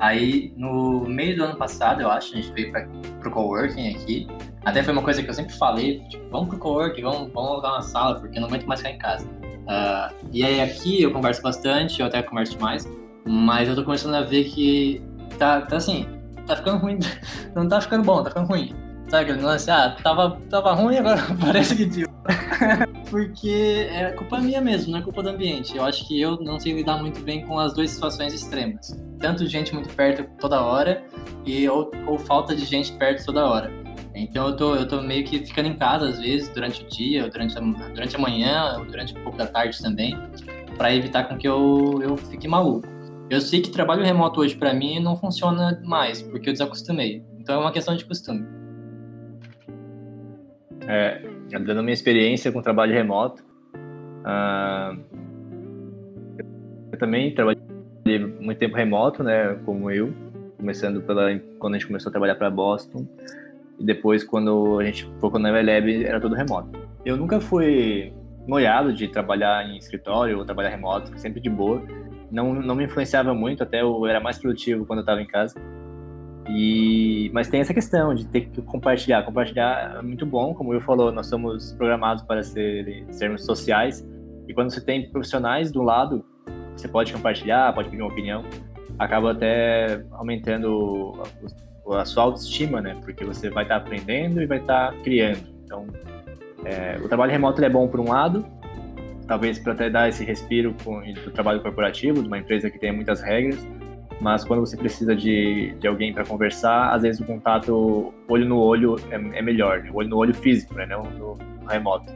[0.00, 2.86] Aí, no meio do ano passado, eu acho, a gente veio pra,
[3.20, 4.26] pro coworking aqui.
[4.66, 7.74] Até foi uma coisa que eu sempre falei, tipo, vamos pro coworking, vamos, vamos alugar
[7.74, 9.24] uma sala, porque eu não aguento mais ficar em casa.
[9.68, 12.84] Ah, e aí aqui eu converso bastante, eu até converso mais,
[13.24, 15.00] mas eu tô começando a ver que
[15.38, 16.04] tá, tá assim,
[16.48, 16.98] tá ficando ruim,
[17.54, 18.74] não tá ficando bom, tá ficando ruim.
[19.08, 19.70] Sabe aquele lance?
[19.70, 22.10] Ah, tava, tava ruim, agora parece que pior.
[23.08, 25.76] Porque é culpa minha mesmo, não é culpa do ambiente.
[25.76, 29.00] Eu acho que eu não sei lidar muito bem com as duas situações extremas.
[29.20, 31.04] Tanto gente muito perto toda hora,
[31.44, 33.85] e ou, ou falta de gente perto toda hora.
[34.16, 37.28] Então eu tô, eu tô meio que ficando em casa às vezes, durante o dia,
[37.28, 40.16] durante a, durante a manhã, durante um pouco da tarde também,
[40.78, 42.88] para evitar com que eu, eu fique maluco.
[43.28, 47.22] Eu sei que trabalho remoto hoje para mim não funciona mais, porque eu desacostumei.
[47.38, 48.46] Então é uma questão de costume.
[50.88, 53.44] É, dando minha experiência com trabalho remoto,
[54.24, 54.96] ah,
[56.90, 57.60] eu também trabalhei
[58.40, 60.14] muito tempo remoto, né, como eu,
[60.56, 63.06] começando pela quando a gente começou a trabalhar para Boston
[63.78, 66.70] e depois quando a gente focou na Lab era tudo remoto.
[67.04, 68.12] Eu nunca fui
[68.46, 71.82] noiado de trabalhar em escritório ou trabalhar remoto, sempre de boa.
[72.30, 75.54] Não, não me influenciava muito, até eu era mais produtivo quando eu estava em casa.
[76.48, 79.22] E, mas tem essa questão de ter que compartilhar.
[79.24, 84.06] Compartilhar é muito bom, como eu falou, nós somos programados para ser, sermos sociais.
[84.46, 86.24] E quando você tem profissionais do lado,
[86.76, 88.44] você pode compartilhar, pode pedir uma opinião,
[88.98, 91.12] acaba até aumentando
[91.94, 92.96] a sua autoestima, né?
[93.02, 95.42] Porque você vai estar aprendendo e vai estar criando.
[95.64, 95.86] Então,
[96.64, 98.44] é, o trabalho remoto ele é bom por um lado,
[99.26, 102.92] talvez para até dar esse respiro com, do trabalho corporativo, de uma empresa que tem
[102.92, 103.66] muitas regras,
[104.20, 108.58] mas quando você precisa de, de alguém para conversar, às vezes o contato olho no
[108.58, 109.90] olho é, é melhor, né?
[109.92, 110.86] olho no olho físico, né?
[110.86, 112.12] não no, no remoto.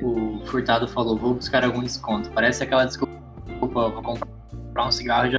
[0.00, 2.30] O Furtado falou, vou buscar algum desconto.
[2.30, 3.12] Parece aquela desculpa,
[3.60, 5.38] vou comprar um cigarro e já,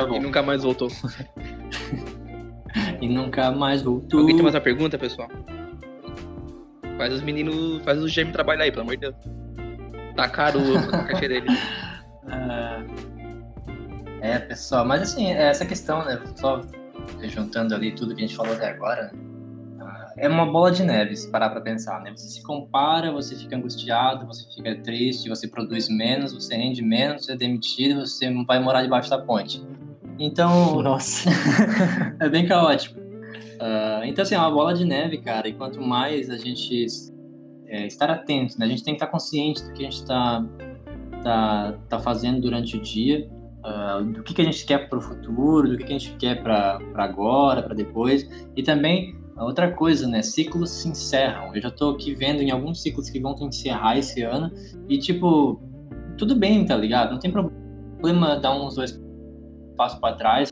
[0.06, 0.16] vou.
[0.16, 0.88] E nunca mais voltou.
[3.00, 4.20] E nunca mais voltou.
[4.20, 5.28] Alguém tem mais uma pergunta, pessoal?
[6.96, 9.14] Faz os meninos, faz os gêmeos trabalhar aí, pelo amor de Deus.
[10.16, 10.58] Tá caro
[10.92, 11.46] a caixa dele.
[12.26, 12.82] Ah,
[14.22, 16.62] É, pessoal, mas assim, essa questão, né, só
[17.24, 19.14] juntando ali tudo que a gente falou até agora, né,
[20.16, 22.10] é uma bola de neve, se parar pra pensar, né?
[22.16, 27.26] Você se compara, você fica angustiado, você fica triste, você produz menos, você rende menos,
[27.26, 29.62] você é demitido, você vai morar debaixo da ponte.
[30.18, 31.28] Então, Nossa.
[32.20, 33.04] é bem caótico.
[33.60, 36.86] Ah, então, assim, é uma bola de neve, cara, e quanto mais a gente
[37.66, 38.66] é, estar atento, né?
[38.66, 40.44] A gente tem que estar consciente do que a gente está
[41.22, 43.28] tá, tá fazendo durante o dia,
[43.64, 46.16] uh, do que, que a gente quer para o futuro, do que, que a gente
[46.16, 50.22] quer para agora, para depois, e também outra coisa, né?
[50.22, 51.54] Ciclos se encerram.
[51.54, 54.52] Eu já estou aqui vendo em alguns ciclos que vão encerrar esse ano,
[54.88, 55.60] e tipo,
[56.18, 57.12] tudo bem, tá ligado?
[57.12, 58.92] Não tem problema dar uns dois
[59.74, 60.48] passos para trás,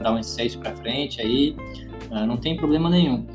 [0.00, 1.56] dar uns seis para frente aí,
[2.10, 3.26] uh, não tem problema nenhum.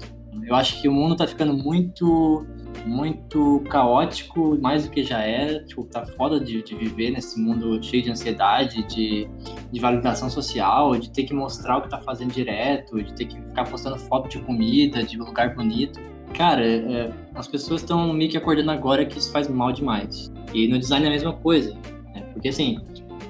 [0.45, 2.45] Eu acho que o mundo tá ficando muito
[2.85, 5.63] muito caótico, mais do que já era.
[5.65, 9.27] Tipo, tá foda de, de viver nesse mundo cheio de ansiedade, de,
[9.71, 13.39] de validação social, de ter que mostrar o que tá fazendo direto, de ter que
[13.41, 15.99] ficar postando foto de comida, de lugar bonito.
[16.33, 20.31] Cara, é, as pessoas estão meio que acordando agora que isso faz mal demais.
[20.53, 21.73] E no design é a mesma coisa.
[22.13, 22.21] Né?
[22.33, 22.79] Porque assim,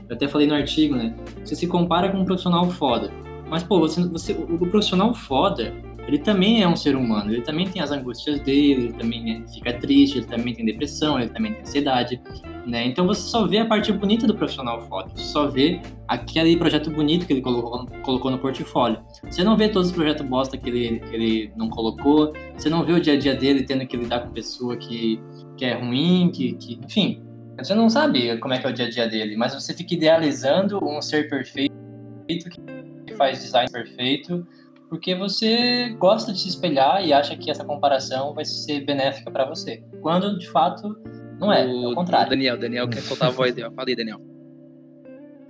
[0.10, 1.16] eu até falei no artigo, né?
[1.44, 3.12] Você se compara com um profissional foda.
[3.50, 5.74] Mas, pô, você, você, o profissional foda,
[6.08, 9.74] ele também é um ser humano, ele também tem as angústias dele, ele também fica
[9.74, 12.22] triste, ele também tem depressão, ele também tem ansiedade,
[12.66, 12.86] né?
[12.86, 16.90] Então você só vê a parte bonita do profissional foda, você só vê aquele projeto
[16.90, 19.02] bonito que ele colocou, colocou no portfólio.
[19.30, 22.86] Você não vê todos os projetos bosta que ele, que ele não colocou, você não
[22.86, 25.20] vê o dia a dia dele tendo que lidar com pessoa que,
[25.58, 27.22] que é ruim, que, que enfim,
[27.58, 29.94] você não sabe como é que é o dia a dia dele, mas você fica
[29.94, 31.76] idealizando um ser perfeito
[33.06, 34.46] que faz design perfeito
[34.90, 39.46] porque você gosta de se espelhar e acha que essa comparação vai ser benéfica para
[39.46, 39.84] você.
[40.02, 40.96] Quando de fato
[41.40, 42.30] não é, o, é o contrário.
[42.30, 43.70] Daniel, Daniel quer soltar a voz dele.
[43.76, 44.22] Fala aí, Daniel.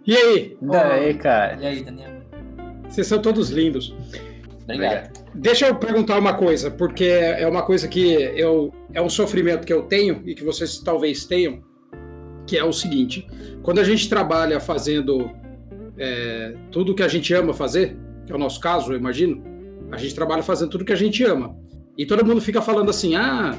[0.06, 0.58] E aí?
[0.62, 1.58] Daí, cara.
[1.62, 2.22] E aí, Daniel?
[2.90, 3.94] Vocês são todos lindos.
[4.64, 5.12] Obrigado.
[5.36, 9.72] Deixa eu perguntar uma coisa, porque é uma coisa que eu é um sofrimento que
[9.72, 11.62] eu tenho e que vocês talvez tenham,
[12.48, 13.28] que é o seguinte:
[13.62, 15.30] quando a gente trabalha fazendo
[15.98, 19.44] é, tudo que a gente ama fazer, que é o nosso caso, eu imagino,
[19.92, 21.56] a gente trabalha fazendo tudo que a gente ama.
[21.98, 23.52] E todo mundo fica falando assim: ah,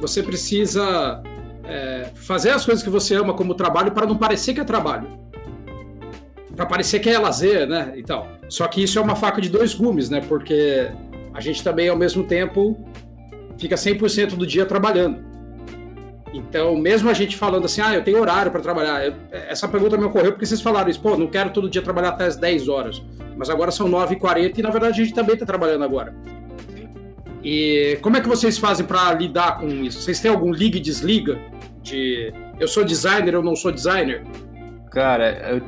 [0.00, 1.22] você precisa
[1.64, 5.08] é, fazer as coisas que você ama como trabalho para não parecer que é trabalho.
[6.54, 7.92] Para parecer que é lazer, né?
[7.96, 8.28] E tal.
[8.48, 10.22] Só que isso é uma faca de dois gumes, né?
[10.26, 10.90] Porque
[11.34, 12.82] a gente também, ao mesmo tempo,
[13.58, 15.25] fica 100% do dia trabalhando.
[16.32, 19.96] Então, mesmo a gente falando assim, ah, eu tenho horário para trabalhar, eu, essa pergunta
[19.96, 22.68] me ocorreu porque vocês falaram isso, pô, não quero todo dia trabalhar até as 10
[22.68, 23.02] horas,
[23.36, 26.14] mas agora são 9h40 e na verdade a gente também está trabalhando agora.
[27.48, 30.00] E como é que vocês fazem para lidar com isso?
[30.00, 31.38] Vocês têm algum liga e desliga?
[31.80, 34.24] De eu sou designer, eu não sou designer?
[34.90, 35.62] Cara, eu,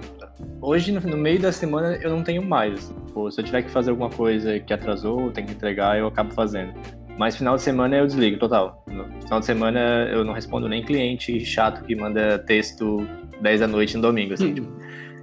[0.61, 2.93] hoje no, no, meio da semana eu não tenho mais.
[3.15, 6.35] Pô, se eu tiver que fazer alguma coisa que atrasou, tem que entregar, eu acabo
[6.35, 6.75] fazendo.
[7.19, 8.85] Mas final de semana eu desligo, total.
[8.87, 13.05] No final de semana eu não respondo nem cliente chato que manda texto
[13.41, 14.55] 10 da noite no domingo, assim.
[14.55, 14.69] Tipo.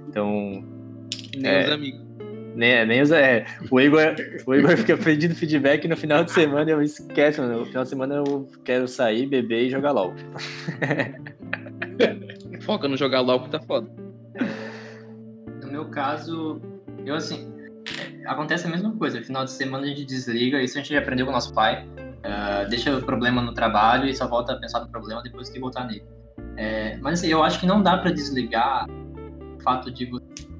[0.08, 0.62] Então.
[1.34, 2.06] Nem é, os amigos.
[2.54, 4.14] Nem, nem os, é, o, Igor,
[4.46, 7.60] o Igor fica pedindo feedback e no final de semana eu esqueço, mano.
[7.60, 10.14] No final de semana eu quero sair, beber e jogar LOL.
[12.60, 13.88] Foca no jogar LOL que tá foda.
[15.62, 16.60] No meu caso,
[17.04, 17.55] eu assim,
[18.26, 19.18] acontece a mesma coisa.
[19.18, 21.86] No final de semana a gente desliga, isso a gente aprendeu com o nosso pai.
[21.86, 25.60] Uh, deixa o problema no trabalho e só volta a pensar no problema depois que
[25.60, 26.04] voltar nele.
[26.56, 28.86] É, mas assim, eu acho que não dá para desligar
[29.58, 30.10] o fato de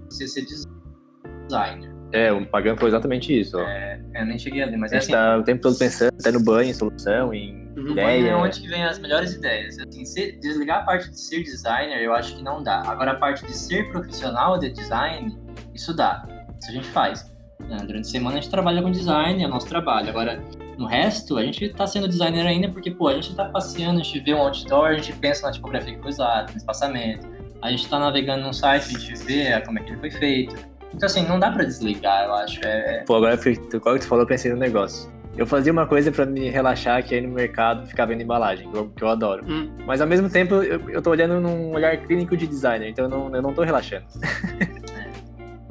[0.09, 1.97] você ser designer.
[2.13, 3.59] É, o Pagano foi exatamente isso.
[3.59, 6.15] É, eu nem cheguei ali, mas a é gente assim, tá o tempo todo pensando,
[6.19, 8.31] até no banho, em solução, em no ideia.
[8.31, 9.77] é onde que vem as melhores ideias.
[9.79, 12.83] Assim, ser, desligar a parte de ser designer, eu acho que não dá.
[12.87, 15.37] Agora, a parte de ser profissional de design,
[15.75, 16.27] isso dá.
[16.61, 17.36] Isso a gente faz.
[17.61, 17.79] Né?
[17.79, 20.11] Durante a semana a gente trabalha com design, é o nosso trabalho.
[20.11, 20.43] Agora,
[20.79, 24.03] no resto, a gente tá sendo designer ainda porque, pô, a gente tá passeando, a
[24.03, 27.27] gente vê um outdoor, a gente pensa na tipografia que foi usada, no espaçamento.
[27.63, 30.55] A gente tá navegando num site, a gente vê como é que ele foi feito.
[30.95, 32.61] Então, assim, não dá pra desligar, eu acho.
[32.65, 33.05] É...
[33.07, 33.39] Pô, agora,
[33.81, 35.11] qual que tu falou, eu pensei no negócio.
[35.37, 38.71] Eu fazia uma coisa para me relaxar, que é ir no mercado ficar vendo embalagem,
[38.71, 39.45] que eu, que eu adoro.
[39.47, 39.71] Hum.
[39.87, 43.11] Mas ao mesmo tempo, eu, eu tô olhando num olhar clínico de designer, então eu
[43.11, 44.07] não, eu não tô relaxando.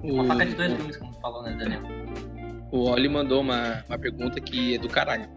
[0.04, 0.12] É.
[0.12, 1.82] Uma faca de dois gumes, como falou, né, Daniel?
[2.72, 5.28] O Oli mandou uma, uma pergunta que é do caralho.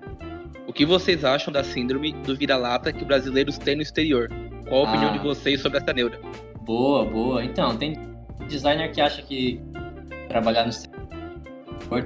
[0.66, 4.28] O que vocês acham da síndrome do vira-lata que brasileiros têm no exterior?
[4.68, 5.16] Qual a opinião ah.
[5.16, 6.20] de vocês sobre essa neura?
[6.60, 7.42] Boa, boa.
[7.42, 7.96] Então, tem
[8.48, 9.62] designer que acha que
[10.28, 10.98] trabalhar no exterior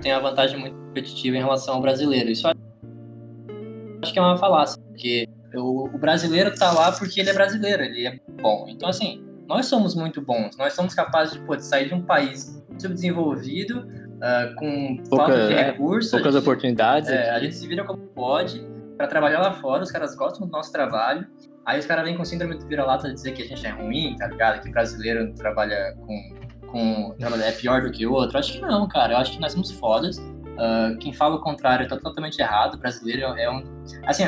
[0.01, 2.31] tem uma vantagem muito competitiva em relação ao brasileiro.
[2.31, 7.35] Isso acho que é uma falácia, porque o, o brasileiro tá lá porque ele é
[7.35, 8.67] brasileiro, ele é bom.
[8.69, 12.01] Então, assim, nós somos muito bons, nós somos capazes de, pô, de sair de um
[12.01, 16.11] país subdesenvolvido, uh, com Pouca, falta de recursos.
[16.11, 17.11] poucas gente, oportunidades.
[17.11, 20.51] É, a gente se vira como pode para trabalhar lá fora, os caras gostam do
[20.51, 21.27] nosso trabalho.
[21.67, 24.27] Aí os caras vêm com síndrome do vira-lata dizer que a gente é ruim, tá
[24.27, 24.63] ligado?
[24.63, 26.69] Que brasileiro trabalha com.
[26.69, 28.39] com trabalha, é pior do que o outro.
[28.39, 29.13] Acho que não, cara.
[29.13, 30.17] Eu acho que nós somos fodas.
[30.17, 32.75] Uh, quem fala o contrário tá totalmente errado.
[32.75, 33.63] O brasileiro é um.
[34.07, 34.25] Assim,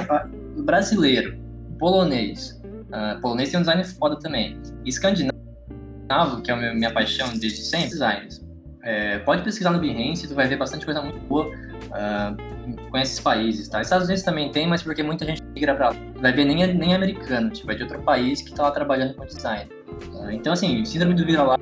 [0.58, 1.36] brasileiro,
[1.78, 4.60] polonês, Uh, polonês tem um design foda também.
[4.84, 8.44] Escandinavo, que é a minha paixão desde sempre, designers.
[8.84, 13.18] É, pode pesquisar no Behance, tu vai ver bastante coisa muito boa uh, com esses
[13.18, 13.80] países, tá?
[13.80, 15.96] Estados Unidos também tem, mas porque muita gente migra pra lá.
[16.20, 19.24] Vai ver nem, nem americano, tipo, é de outro país que tá lá trabalhando com
[19.24, 19.70] design.
[20.12, 21.58] Uh, então, assim, síndrome do vira-lata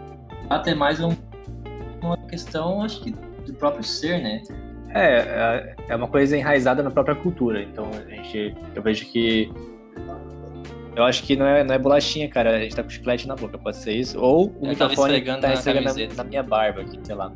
[0.67, 1.15] é mais um,
[2.03, 3.13] uma questão, acho que,
[3.47, 4.43] do próprio ser, né?
[4.91, 7.63] É, é, é uma coisa enraizada na própria cultura.
[7.63, 9.49] Então, a gente, eu vejo que
[10.95, 12.57] eu acho que não é, não é bolachinha, cara.
[12.57, 14.19] A gente tá com chiclete na boca, pode ser isso.
[14.21, 17.33] Ou o eu microfone tá esfregando na, na, minha barba aqui, sei lá.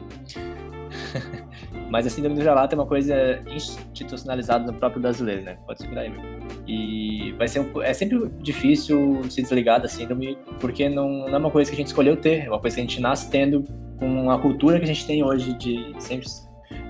[1.90, 5.56] Mas a síndrome do vira-lata é uma coisa institucionalizada no próprio brasileiro, né?
[5.66, 6.20] Pode segurar aí, meu.
[6.66, 11.38] E vai ser um, é sempre difícil se desligar da síndrome, porque não, não, é
[11.38, 13.64] uma coisa que a gente escolheu ter, é uma coisa que a gente nasce tendo
[13.98, 16.26] com a cultura que a gente tem hoje de sempre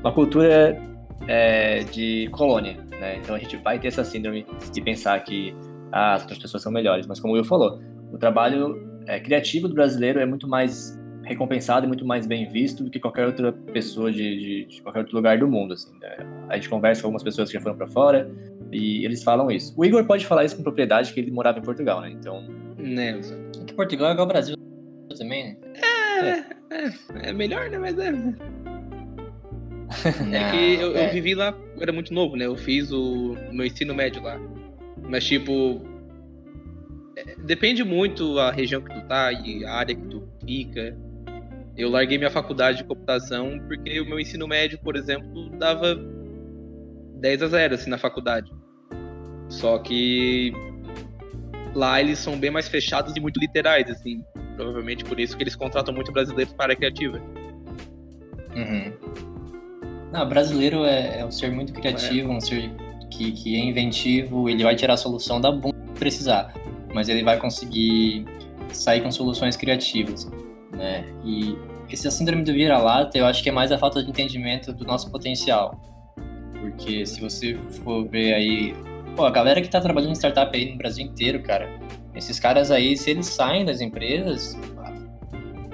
[0.00, 0.80] uma cultura
[1.28, 3.18] é, de colônia, né?
[3.18, 5.54] Então a gente vai ter essa síndrome de pensar que
[5.96, 7.06] ah, as outras pessoas são melhores.
[7.06, 7.80] Mas como o Will falou,
[8.12, 12.84] o trabalho é, criativo do brasileiro é muito mais recompensado e muito mais bem visto
[12.84, 15.74] do que qualquer outra pessoa de, de, de qualquer outro lugar do mundo.
[15.74, 16.16] Assim, né?
[16.48, 18.30] A gente conversa com algumas pessoas que já foram para fora
[18.70, 19.74] e eles falam isso.
[19.76, 22.10] O Igor pode falar isso com propriedade, que ele morava em Portugal, né?
[22.10, 22.42] Então.
[22.78, 23.20] Né,
[23.66, 24.56] que Portugal é igual ao Brasil
[25.18, 25.56] também, né?
[25.74, 26.92] É, é, é,
[27.30, 27.78] é melhor, né?
[27.78, 28.10] Mas é.
[30.36, 31.08] é que eu, eu, é.
[31.08, 32.46] vivi lá, eu era muito novo, né?
[32.46, 34.38] Eu fiz o meu ensino médio lá.
[35.02, 35.82] Mas, tipo,
[37.16, 40.96] é, depende muito a região que tu tá e a área que tu fica.
[41.76, 45.94] Eu larguei minha faculdade de computação porque o meu ensino médio, por exemplo, dava
[47.16, 48.50] 10 a 0 assim na faculdade.
[49.48, 50.52] Só que
[51.74, 54.22] lá eles são bem mais fechados e muito literais, assim.
[54.56, 57.20] Provavelmente por isso que eles contratam muito brasileiros para a área criativa.
[58.54, 58.92] Uhum.
[60.12, 62.34] Não, brasileiro é, é um ser muito criativo, é.
[62.34, 62.70] um ser
[63.16, 66.52] que, que é inventivo, ele vai tirar a solução da bunda que precisar,
[66.94, 68.24] mas ele vai conseguir
[68.72, 70.30] sair com soluções criativas,
[70.72, 71.04] né?
[71.24, 71.56] E
[71.88, 75.10] esse síndrome do vira-lata, eu acho que é mais a falta de entendimento do nosso
[75.10, 75.80] potencial.
[76.60, 78.74] Porque se você for ver aí,
[79.14, 81.70] pô, a galera que tá trabalhando em startup aí no Brasil inteiro, cara,
[82.14, 84.58] esses caras aí, se eles saem das empresas,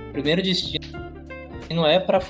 [0.08, 0.84] o primeiro destino
[1.70, 2.20] não é para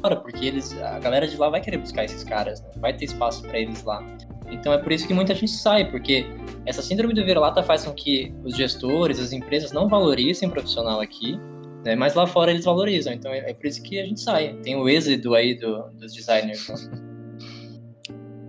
[0.00, 2.70] fora, porque eles, a galera de lá vai querer buscar esses caras, né?
[2.76, 4.04] vai ter espaço para eles lá.
[4.50, 6.26] Então é por isso que muita gente sai, porque
[6.66, 11.00] essa síndrome do vira-lata faz com que os gestores, as empresas não valorizem o profissional
[11.00, 11.38] aqui,
[11.84, 11.94] né?
[11.94, 13.12] mas lá fora eles valorizam.
[13.12, 14.54] Então é, é por isso que a gente sai.
[14.62, 16.68] Tem o êxito aí do, dos designers.
[16.68, 17.10] Né?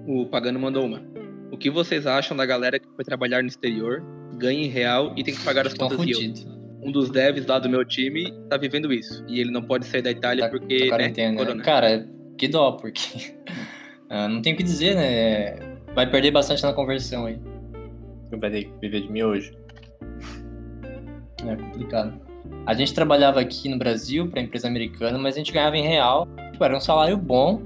[0.07, 1.01] O Pagano mandou uma.
[1.51, 4.03] O que vocês acham da galera que foi trabalhar no exterior,
[4.37, 7.69] ganha em real e tem que pagar as contas em um dos devs lá do
[7.69, 9.23] meu time tá vivendo isso.
[9.27, 11.63] E ele não pode sair da Itália tá, porque, tá né, corona.
[11.63, 12.07] Cara,
[12.37, 13.35] que dó, porque
[14.09, 15.77] uh, não tem o que dizer, né?
[15.93, 17.39] Vai perder bastante na conversão aí.
[18.31, 19.53] Vai ter que viver de mim hoje.
[21.45, 22.19] É complicado.
[22.65, 26.27] A gente trabalhava aqui no Brasil para empresa americana, mas a gente ganhava em real.
[26.51, 27.63] Tipo, era um salário bom,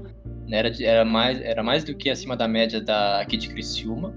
[0.48, 0.58] né?
[0.58, 4.12] era, era, mais, era mais do que acima da média da, aqui de Criciúma.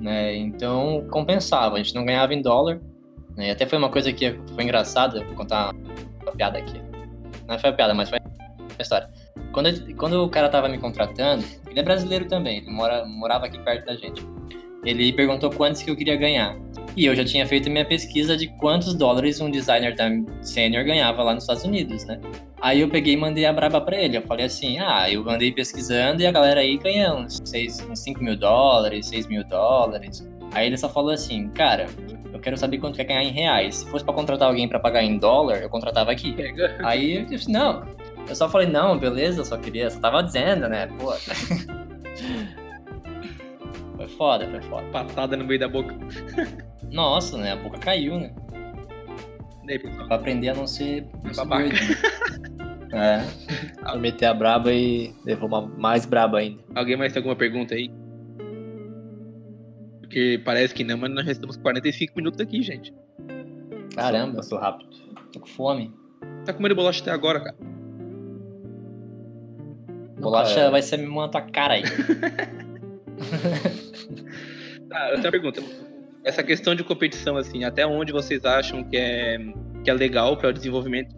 [0.00, 0.36] Né?
[0.36, 1.76] Então compensava.
[1.76, 2.80] A gente não ganhava em dólar,
[3.50, 5.72] até foi uma coisa que foi engraçada, vou contar
[6.22, 6.80] uma piada aqui.
[7.46, 9.08] Não foi uma piada, mas foi uma história.
[9.52, 13.58] Quando, quando o cara tava me contratando, ele é brasileiro também, ele mora, morava aqui
[13.58, 14.24] perto da gente.
[14.84, 16.56] Ele perguntou quantos que eu queria ganhar.
[16.96, 20.08] E eu já tinha feito minha pesquisa de quantos dólares um designer da
[20.42, 22.20] sênior ganhava lá nos Estados Unidos, né?
[22.60, 24.16] Aí eu peguei e mandei a braba pra ele.
[24.16, 27.98] Eu falei assim: ah, eu andei pesquisando e a galera aí ganha uns, 6, uns
[27.98, 30.26] 5 mil dólares, 6 mil dólares.
[30.52, 33.76] Aí ele só falou assim: cara, eu quero saber quanto quer ganhar em reais.
[33.76, 36.34] Se fosse para contratar alguém para pagar em dólar, eu contratava aqui.
[36.34, 36.76] Pega.
[36.84, 37.88] Aí eu disse, não.
[38.28, 40.86] Eu só falei, não, beleza, eu só queria, só tava dizendo, né?
[40.98, 41.12] Pô.
[43.96, 44.86] foi foda, foi foda.
[44.90, 45.94] Patada no meio da boca.
[46.92, 47.52] Nossa, né?
[47.52, 48.30] A boca caiu, né?
[49.66, 51.68] Daí, pra aprender a não ser babaca.
[52.92, 53.24] é.
[53.80, 56.62] Pra meter a braba e levou uma mais braba ainda.
[56.74, 57.90] Alguém mais tem alguma pergunta aí?
[60.14, 62.94] Porque parece que não, mas nós já estamos 45 minutos aqui, gente.
[63.96, 64.88] Caramba, eu sou rápido.
[65.32, 65.92] Tô com fome.
[66.44, 67.56] Tá comendo bolacha até agora, cara.
[70.20, 70.70] Bolacha é.
[70.70, 71.82] vai ser me tua cara aí.
[74.88, 75.60] tá, eu tenho uma pergunta.
[76.22, 79.36] Essa questão de competição, assim, até onde vocês acham que é,
[79.82, 81.12] que é legal para o desenvolvimento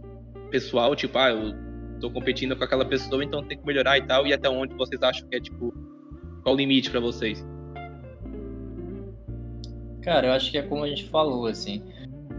[0.50, 0.96] pessoal?
[0.96, 1.54] Tipo, ah, eu
[2.00, 4.26] tô competindo com aquela pessoa, então tem que melhorar e tal.
[4.26, 5.74] E até onde vocês acham que é, tipo,
[6.42, 7.44] qual o limite para vocês?
[10.06, 11.82] Cara, eu acho que é como a gente falou, assim.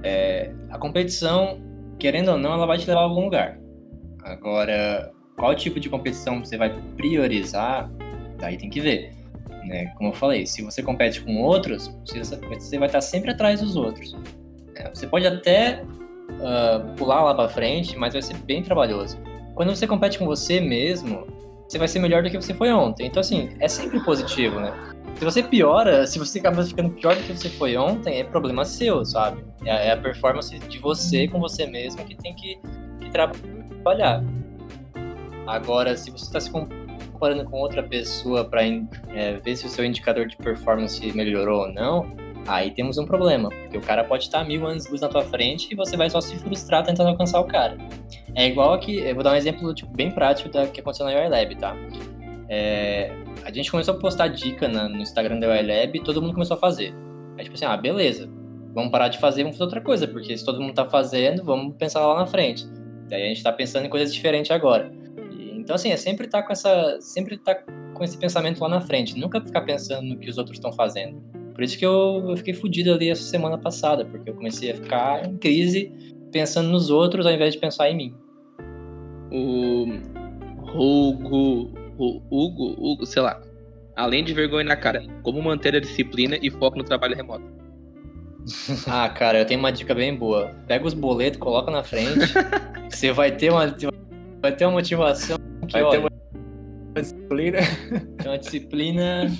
[0.01, 1.59] É, a competição,
[1.99, 3.59] querendo ou não, ela vai te levar a algum lugar.
[4.23, 7.91] Agora, qual tipo de competição você vai priorizar,
[8.39, 9.11] daí tem que ver.
[9.65, 9.87] Né?
[9.97, 14.15] Como eu falei, se você compete com outros, você vai estar sempre atrás dos outros.
[14.73, 19.19] É, você pode até uh, pular lá para frente, mas vai ser bem trabalhoso.
[19.55, 21.27] Quando você compete com você mesmo,
[21.67, 23.07] você vai ser melhor do que você foi ontem.
[23.07, 24.71] Então, assim, é sempre positivo, né?
[25.17, 28.63] Se você piora, se você acaba ficando pior do que você foi ontem, é problema
[28.63, 29.43] seu, sabe?
[29.65, 32.59] É, é a performance de você com você mesmo que tem que,
[33.01, 34.23] que trabalhar.
[35.47, 39.83] Agora, se você está se comparando com outra pessoa para é, ver se o seu
[39.83, 42.15] indicador de performance melhorou ou não,
[42.47, 45.69] aí temos um problema, porque o cara pode estar mil anos luz na tua frente
[45.71, 47.75] e você vai só se frustrar tentando alcançar o cara.
[48.35, 51.13] É igual que, eu vou dar um exemplo tipo, bem prático da que aconteceu na
[51.13, 51.75] UiLab, tá?
[52.49, 53.11] É,
[53.43, 56.55] a gente começou a postar dica na, no Instagram da UiLab e todo mundo começou
[56.55, 56.93] a fazer.
[57.37, 58.29] Aí, tipo assim, ah, beleza,
[58.73, 61.75] vamos parar de fazer, vamos fazer outra coisa, porque se todo mundo tá fazendo, vamos
[61.77, 62.65] pensar lá na frente.
[63.09, 64.91] Daí a gente tá pensando em coisas diferentes agora.
[65.67, 66.97] Então, assim, é sempre tá com essa.
[67.01, 67.55] Sempre tá
[67.93, 69.19] com esse pensamento lá na frente.
[69.19, 71.21] Nunca ficar pensando no que os outros estão fazendo.
[71.53, 74.75] Por isso que eu, eu fiquei fodido ali essa semana passada, porque eu comecei a
[74.75, 75.91] ficar em crise
[76.31, 78.15] pensando nos outros ao invés de pensar em mim.
[79.31, 79.87] O
[80.73, 83.41] Hugo, o Hugo, Hugo, sei lá.
[83.95, 87.45] Além de vergonha na cara, como manter a disciplina e foco no trabalho remoto?
[88.87, 90.53] ah, cara, eu tenho uma dica bem boa.
[90.67, 92.33] Pega os boletos, coloca na frente.
[92.89, 93.75] você vai ter uma,
[94.41, 95.37] vai ter uma motivação
[95.67, 96.09] que, Vai ter uma
[96.95, 97.59] disciplina.
[98.17, 99.31] Tem uma disciplina.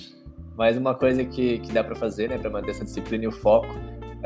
[0.58, 3.32] Mais uma coisa que, que dá para fazer, né, para manter essa disciplina e o
[3.32, 3.68] foco.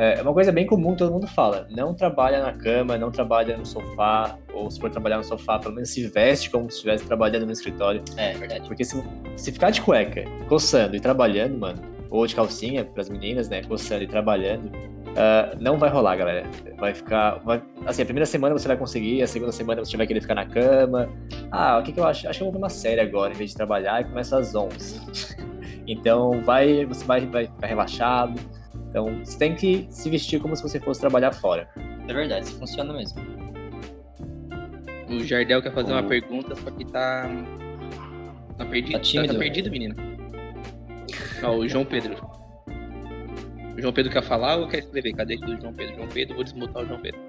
[0.01, 1.67] É, é uma coisa bem comum, todo mundo fala.
[1.69, 5.75] Não trabalha na cama, não trabalha no sofá, ou se for trabalhar no sofá, pelo
[5.75, 8.01] menos se veste como se estivesse trabalhando no escritório.
[8.17, 8.67] É, verdade.
[8.67, 8.99] Porque se,
[9.35, 13.61] se ficar de cueca, coçando e trabalhando, mano, ou de calcinha para as meninas, né,
[13.61, 14.71] coçando e trabalhando,
[15.11, 16.49] Uh, não vai rolar, galera.
[16.77, 17.39] Vai ficar.
[17.39, 20.35] Vai, assim, a primeira semana você vai conseguir, a segunda semana você vai querer ficar
[20.35, 21.09] na cama.
[21.51, 22.29] Ah, o que, que eu acho?
[22.29, 24.55] Acho que eu vou ver uma série agora, em vez de trabalhar, e começa às
[24.55, 25.35] 11.
[25.85, 28.39] então, vai, você vai, vai ficar relaxado.
[28.91, 31.69] Então, você tem que se vestir como se você fosse trabalhar fora.
[32.09, 33.21] É verdade, isso funciona mesmo.
[35.09, 35.95] O Jardel quer fazer o...
[35.95, 37.29] uma pergunta, só que tá.
[38.57, 38.97] Tá perdido.
[38.97, 39.95] Tá, tímido, tá, tá perdido, menino.
[41.41, 42.15] Ó, o João Pedro.
[43.77, 45.13] O João Pedro quer falar ou quer escrever?
[45.13, 45.95] Cadê aqui o João Pedro?
[45.95, 47.19] João Pedro, vou desmutar o João Pedro.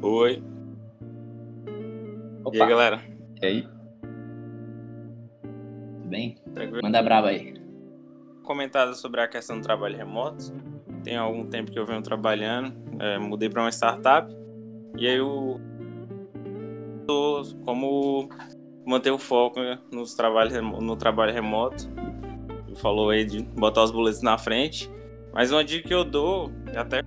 [0.00, 0.42] Oi.
[2.42, 2.56] Opa.
[2.56, 3.02] E aí, galera?
[3.42, 3.62] E aí?
[5.92, 6.36] Tudo bem?
[6.54, 6.80] Tranquilo?
[6.82, 7.55] Manda braba aí.
[8.46, 10.54] Comentada sobre a questão do trabalho remoto.
[11.04, 14.34] Tem algum tempo que eu venho trabalhando, é, mudei para uma startup
[14.96, 15.60] e aí eu
[17.06, 18.30] tô como
[18.86, 19.60] manter o foco
[19.92, 21.88] nos trabalhos, no trabalho remoto
[22.76, 24.90] falou aí de botar os boletos na frente.
[25.32, 27.02] Mas uma dica que eu dou, até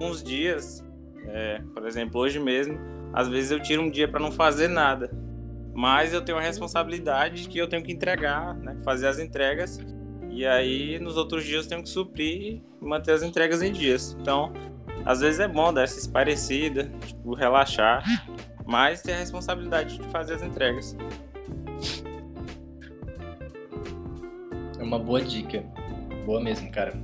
[0.00, 0.84] uns dias,
[1.28, 2.78] é, por exemplo, hoje mesmo,
[3.12, 5.10] às vezes eu tiro um dia para não fazer nada.
[5.74, 9.80] Mas eu tenho a responsabilidade que eu tenho que entregar, né, fazer as entregas.
[10.30, 14.16] E aí nos outros dias eu tenho que suprir e manter as entregas em dias.
[14.20, 14.52] Então,
[15.04, 18.02] às vezes é bom dar essa esparecida, tipo, relaxar,
[18.64, 20.96] mas ter a responsabilidade de fazer as entregas.
[24.78, 25.64] É uma boa dica.
[26.24, 26.94] Boa mesmo, cara.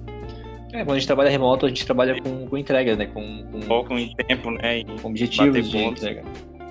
[0.72, 3.06] É, quando a gente trabalha remoto, a gente trabalha com, com entregas, né?
[3.06, 3.62] Com, com...
[3.62, 4.84] Foco em tempo, né?
[5.02, 6.02] Com objetivos de pontos.
[6.02, 6.22] entrega.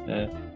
[0.08, 0.49] É.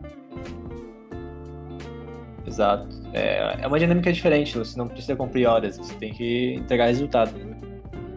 [2.45, 2.87] Exato.
[3.13, 7.31] É, é uma dinâmica diferente, você não precisa cumprir horas, você tem que entregar resultado.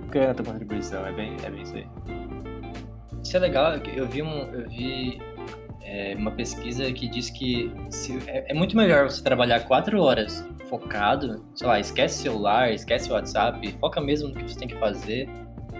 [0.06, 1.86] Bacana a tua contribuição, é bem, é bem isso aí.
[3.22, 5.20] Isso é legal, eu vi, um, eu vi
[5.82, 10.46] é, uma pesquisa que diz que se, é, é muito melhor você trabalhar quatro horas
[10.68, 15.28] focado, sei lá, esquece celular, esquece WhatsApp, foca mesmo no que você tem que fazer,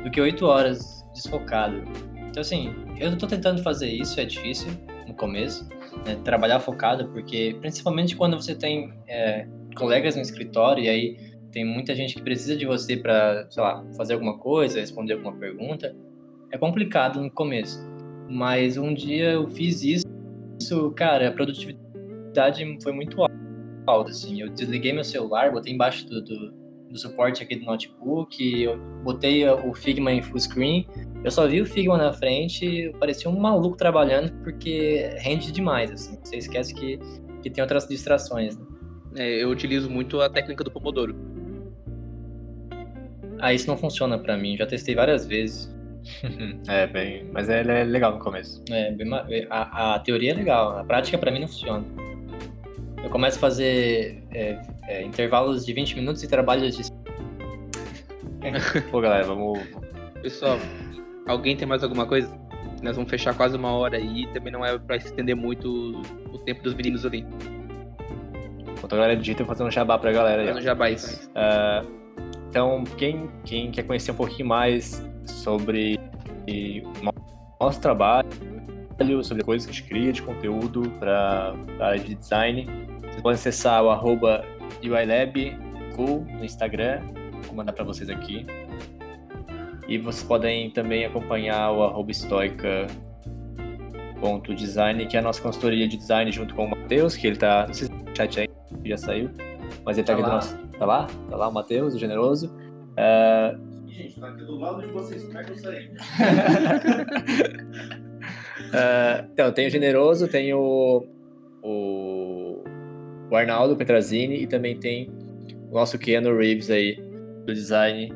[0.03, 1.83] do que oito horas desfocado.
[2.29, 4.71] Então, assim, eu tô tentando fazer isso, é difícil
[5.07, 5.69] no começo,
[6.05, 11.17] né, trabalhar focado, porque principalmente quando você tem é, colegas no escritório e aí
[11.53, 15.35] tem muita gente que precisa de você para, sei lá, fazer alguma coisa, responder alguma
[15.35, 15.97] pergunta,
[16.53, 17.79] é complicado no começo.
[18.29, 23.17] Mas um dia eu fiz isso, cara, a produtividade foi muito
[23.87, 24.41] alta, assim.
[24.41, 26.53] Eu desliguei meu celular, botei embaixo do, do,
[26.91, 30.87] do suporte aqui do notebook, eu botei o Figma em full screen,
[31.25, 36.19] eu só vi o Figma na frente, parecia um maluco trabalhando, porque rende demais, assim.
[36.23, 36.99] Você esquece que,
[37.43, 38.65] que tem outras distrações, né?
[39.17, 41.17] É, eu utilizo muito a técnica do Pomodoro.
[43.39, 45.75] Ah, isso não funciona para mim, já testei várias vezes.
[46.69, 47.29] é, bem.
[47.33, 48.63] Mas é, é legal no começo.
[48.71, 49.11] É, bem,
[49.51, 51.85] a, a teoria é legal, a prática para mim não funciona.
[53.07, 56.83] Eu começo a fazer é, é, intervalos de 20 minutos e trabalho de.
[58.91, 59.61] Pô, galera, vamos.
[60.21, 60.59] Pessoal,
[61.29, 62.29] alguém tem mais alguma coisa?
[62.83, 64.27] Nós vamos fechar quase uma hora aí.
[64.35, 66.03] Também não é para estender muito
[66.33, 67.25] o tempo dos meninos ali.
[68.77, 70.49] Enquanto a galera digita, eu vou fazer um jabá pra galera aí.
[70.49, 71.31] Faz um jabá isso.
[71.31, 71.89] Uh,
[72.51, 75.97] então, quem, quem quer conhecer um pouquinho mais sobre
[76.49, 78.29] o nosso trabalho,
[79.23, 82.67] sobre coisas que a gente cria de conteúdo para a área de design,
[83.17, 84.45] vocês podem acessar o arroba
[86.39, 87.01] no Instagram,
[87.47, 88.47] vou mandar para vocês aqui.
[89.89, 92.11] E vocês podem também acompanhar o arroba
[94.55, 97.67] design que é a nossa consultoria de design junto com o Matheus, que ele tá.
[97.67, 98.49] Não sei se o chat aí
[98.85, 99.31] já saiu,
[99.85, 100.29] mas ele tá, tá aqui lá.
[100.29, 100.59] do nosso.
[100.79, 101.07] Tá lá?
[101.31, 102.55] Tá lá o Matheus, o generoso.
[102.99, 103.89] Uh...
[103.89, 105.87] Gente, tá aqui do lado de vocês, como é que eu saí?
[108.67, 111.07] uh, então, tem o generoso, tem o,
[111.63, 112.46] o,
[113.31, 115.11] o Arnaldo Petrazini e também tem
[115.71, 116.97] o nosso Keanu Reeves aí,
[117.45, 118.13] do design,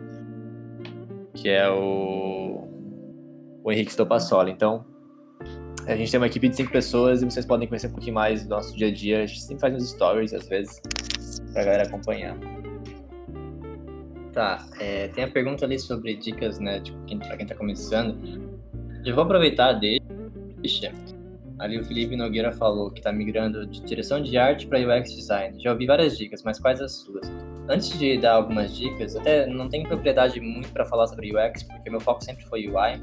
[1.34, 2.68] que é o,
[3.62, 4.50] o Henrique Stopassoli.
[4.50, 4.84] Então,
[5.86, 8.44] a gente tem uma equipe de cinco pessoas e vocês podem conhecer um pouquinho mais
[8.44, 9.22] do nosso dia a dia.
[9.22, 10.80] A gente sempre faz uns stories, às vezes,
[11.52, 12.36] pra galera acompanhar.
[14.32, 18.16] Tá, é, tem a pergunta ali sobre dicas, né, tipo, quem, pra quem tá começando.
[19.04, 20.92] Eu vou aproveitar, deixa.
[21.60, 25.62] Ali o Felipe Nogueira falou que tá migrando de direção de arte para UX design.
[25.62, 27.30] Já ouvi várias dicas, mas quais as suas?
[27.68, 31.90] Antes de dar algumas dicas, até não tenho propriedade muito para falar sobre UX, porque
[31.90, 32.98] meu foco sempre foi UI.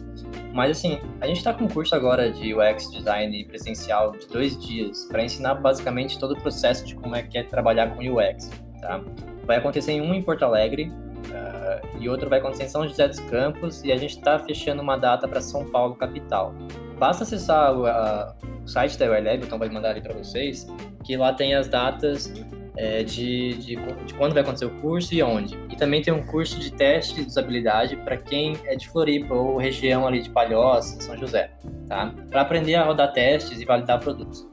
[0.54, 4.58] Mas assim, a gente está com um curso agora de UX design presencial de dois
[4.58, 8.50] dias para ensinar basicamente todo o processo de como é que é trabalhar com UX.
[8.82, 9.00] Tá?
[9.46, 10.92] Vai acontecer em um em Porto Alegre
[11.26, 14.82] uh, e outro vai acontecer em São José dos Campos e a gente está fechando
[14.82, 16.54] uma data para São Paulo capital.
[16.98, 20.68] Basta acessar o, a, o site da ULab, então vai mandar ali para vocês,
[21.04, 22.34] que lá tem as datas
[22.78, 25.58] é, de, de, de, quando vai acontecer o curso e onde.
[25.70, 29.58] E também tem um curso de teste de usabilidade para quem é de Floripa ou
[29.58, 31.50] região ali de Palhoça, São José,
[31.88, 32.14] tá?
[32.30, 34.48] Para aprender a rodar testes e validar produtos.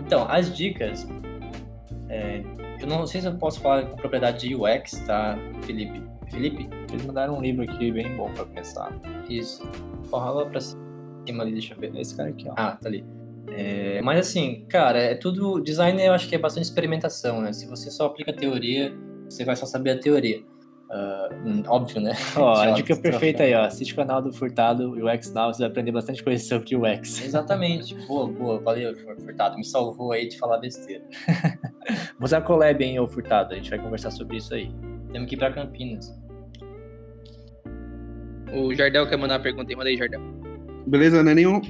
[0.00, 1.06] Então, as dicas,
[2.08, 2.42] é,
[2.80, 6.02] eu não sei se eu posso falar com propriedade de UX, tá, Felipe?
[6.30, 6.68] Felipe?
[6.90, 8.92] Eles mandaram um livro aqui bem bom para começar.
[9.28, 9.68] Isso.
[10.10, 11.94] Rola para cima ali, deixa eu ver.
[11.96, 12.54] Esse cara aqui, ó.
[12.56, 13.04] Ah, tá ali.
[13.50, 15.60] É, mas assim, cara, é tudo.
[15.60, 17.52] Design eu acho que é bastante experimentação, né?
[17.52, 18.92] Se você só aplica a teoria,
[19.28, 20.42] você vai só saber a teoria.
[20.88, 22.12] Uh, óbvio, né?
[22.34, 23.64] Ó, a dica perfeita aí, ó.
[23.64, 26.82] Assiste o canal do Furtado, o UX Now, você vai aprender bastante coisa sobre o
[26.82, 27.22] UX.
[27.22, 27.94] Exatamente.
[28.06, 28.60] boa, boa.
[28.60, 29.56] Valeu, Furtado.
[29.56, 31.04] Me salvou aí de falar besteira.
[32.18, 33.52] Vou usar a collab, hein, ô Furtado.
[33.52, 34.70] A gente vai conversar sobre isso aí.
[35.12, 36.14] Temos que ir pra Campinas.
[38.52, 39.76] O Jardel quer mandar uma pergunta aí.
[39.76, 40.20] Manda aí, Jardel.
[40.86, 41.60] Beleza, não é nenhum.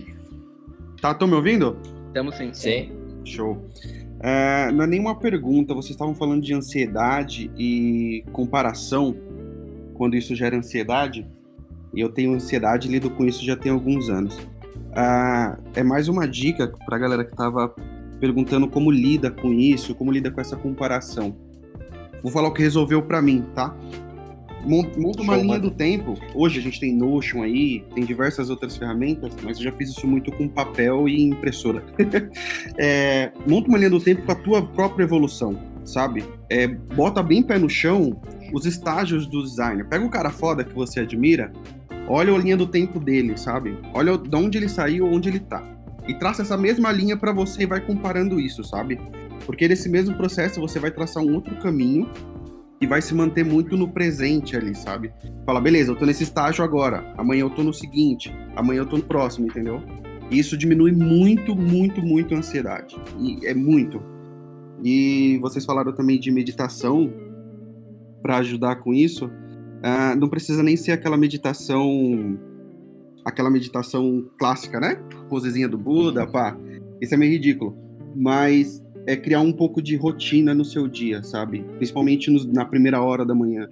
[1.01, 1.77] Tá, estão me ouvindo?
[2.07, 2.53] Estamos sim.
[2.53, 2.93] Sim.
[3.25, 3.69] Show.
[4.21, 9.17] É, não é nenhuma pergunta, vocês estavam falando de ansiedade e comparação,
[9.95, 11.27] quando isso gera ansiedade.
[11.95, 14.39] E eu tenho ansiedade e lido com isso já tem alguns anos.
[14.95, 17.75] Ah, é mais uma dica para a galera que estava
[18.21, 21.37] perguntando como lida com isso, como lida com essa comparação.
[22.23, 23.75] Vou falar o que resolveu para mim, tá?
[24.67, 26.15] Monta uma linha do tempo.
[26.35, 30.07] Hoje a gente tem Notion aí, tem diversas outras ferramentas, mas eu já fiz isso
[30.07, 31.83] muito com papel e impressora.
[32.79, 36.25] é, monta uma linha do tempo com a tua própria evolução, sabe?
[36.51, 38.21] É, bota bem pé no chão
[38.53, 39.87] os estágios do designer.
[39.87, 41.53] Pega o cara foda que você admira,
[42.09, 43.77] olha a linha do tempo dele, sabe?
[43.95, 45.63] Olha de onde ele saiu, onde ele tá.
[46.07, 48.99] E traça essa mesma linha para você e vai comparando isso, sabe?
[49.45, 52.09] Porque nesse mesmo processo você vai traçar um outro caminho
[52.81, 55.13] e vai se manter muito no presente ali, sabe?
[55.45, 58.97] Fala, beleza, eu tô nesse estágio agora, amanhã eu tô no seguinte, amanhã eu tô
[58.97, 59.83] no próximo, entendeu?
[60.31, 62.97] E isso diminui muito, muito, muito a ansiedade.
[63.19, 64.01] E é muito.
[64.85, 67.11] E vocês falaram também de meditação
[68.23, 69.27] para ajudar com isso.
[69.27, 72.39] Uh, não precisa nem ser aquela meditação,
[73.25, 74.97] aquela meditação clássica, né?
[75.29, 76.57] Posezinha do Buda, pá.
[77.01, 77.77] Isso é meio ridículo.
[78.15, 81.65] Mas é criar um pouco de rotina no seu dia, sabe?
[81.79, 83.67] Principalmente no, na primeira hora da manhã.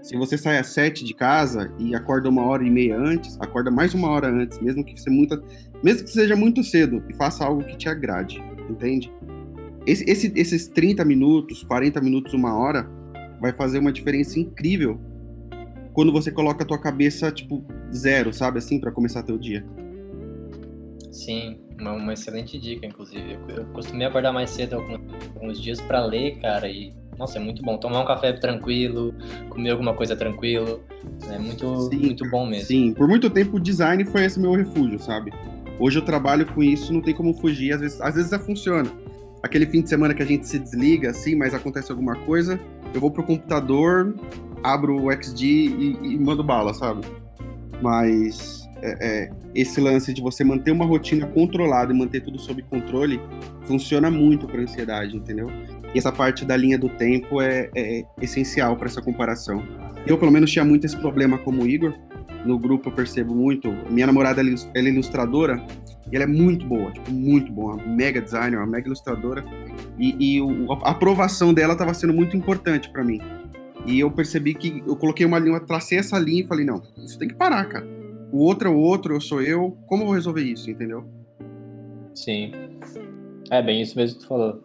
[0.00, 3.70] Se você sai às sete de casa e acorda uma hora e meia antes, acorda
[3.70, 5.42] mais uma hora antes, mesmo que você muita,
[5.84, 9.12] mesmo que seja muito cedo, e faça algo que te agrade, entende?
[9.86, 12.88] Esse, esse, esses 30 minutos, 40 minutos, uma hora,
[13.42, 14.98] vai fazer uma diferença incrível
[15.92, 17.62] quando você coloca a tua cabeça, tipo,
[17.92, 19.66] zero, sabe, assim, para começar teu dia.
[21.10, 23.38] Sim, uma, uma excelente dica, inclusive.
[23.48, 25.00] Eu, eu costumei acordar mais cedo alguns,
[25.34, 27.76] alguns dias para ler, cara, e nossa, é muito bom.
[27.76, 29.12] Tomar um café tranquilo,
[29.50, 30.80] comer alguma coisa tranquilo,
[31.28, 32.66] é muito, sim, muito bom mesmo.
[32.66, 35.32] Sim, por muito tempo o design foi esse meu refúgio, sabe?
[35.80, 38.90] Hoje eu trabalho com isso, não tem como fugir, às vezes, às vezes funciona.
[39.42, 42.58] Aquele fim de semana que a gente se desliga, assim, mas acontece alguma coisa,
[42.94, 44.14] eu vou pro computador,
[44.62, 47.06] abro o XD e, e mando bala, sabe?
[47.80, 52.62] Mas é, é, esse lance de você manter uma rotina controlada e manter tudo sob
[52.62, 53.20] controle
[53.62, 55.50] funciona muito para ansiedade, entendeu?
[55.94, 59.62] E essa parte da linha do tempo é, é essencial para essa comparação.
[60.06, 61.94] Eu, pelo menos, tinha muito esse problema como Igor.
[62.44, 63.68] No grupo eu percebo muito.
[63.90, 65.62] Minha namorada ela é ilustradora
[66.10, 69.44] e ela é muito boa, tipo, muito boa, mega designer, uma mega ilustradora.
[69.98, 73.20] E, e o, a aprovação dela estava sendo muito importante para mim.
[73.86, 77.18] E eu percebi que eu coloquei uma linha, tracei essa linha e falei, não, isso
[77.18, 77.97] tem que parar, cara.
[78.32, 79.76] O outro é o outro, eu sou eu.
[79.86, 81.04] Como eu vou resolver isso, entendeu?
[82.14, 82.52] Sim.
[83.50, 84.62] É bem isso mesmo que tu falou.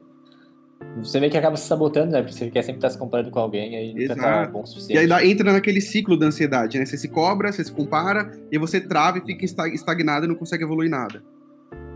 [0.98, 2.22] Você meio que acaba se sabotando, né?
[2.22, 4.96] Porque você quer sempre estar se comparando com alguém, aí nunca tá bom o suficiente.
[4.96, 6.86] E aí dá, entra naquele ciclo da ansiedade, né?
[6.86, 10.64] Você se cobra, você se compara, e você trava e fica estagnado e não consegue
[10.64, 11.24] evoluir nada.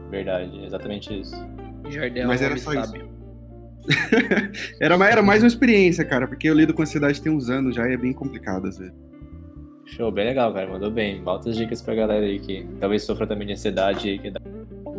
[0.10, 1.36] Verdade, exatamente isso.
[1.90, 3.06] Jardel Mas era só sábio.
[3.06, 3.18] isso.
[4.82, 7.88] era, era mais uma experiência, cara, porque eu lido com ansiedade tem uns anos já
[7.88, 8.94] e é bem complicado às vezes.
[9.88, 10.68] Show, bem legal, cara.
[10.68, 11.22] Mandou bem.
[11.26, 14.20] Altas dicas pra galera aí que talvez sofra também de ansiedade aí.
[14.20, 14.34] Que.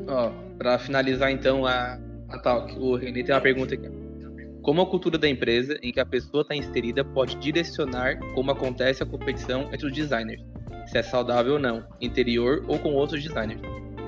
[0.09, 3.89] Ó, pra finalizar então a, a talk, o René tem uma pergunta aqui.
[4.63, 9.03] Como a cultura da empresa em que a pessoa está inserida pode direcionar como acontece
[9.03, 10.43] a competição entre os designers?
[10.87, 13.61] Se é saudável ou não, interior ou com outros designers?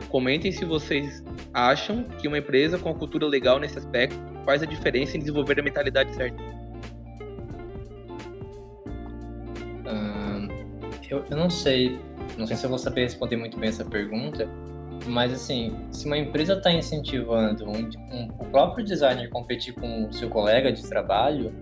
[0.09, 1.23] Comentem se vocês
[1.53, 5.61] acham que uma empresa com a cultura legal nesse aspecto faz a diferença em desenvolver
[5.61, 6.43] a mentalidade certa.
[11.11, 11.99] Eu, eu não sei,
[12.39, 14.49] não sei se eu vou saber responder muito bem essa pergunta,
[15.07, 20.13] mas assim, se uma empresa está incentivando um, um, o próprio designer competir com o
[20.13, 21.53] seu colega de trabalho,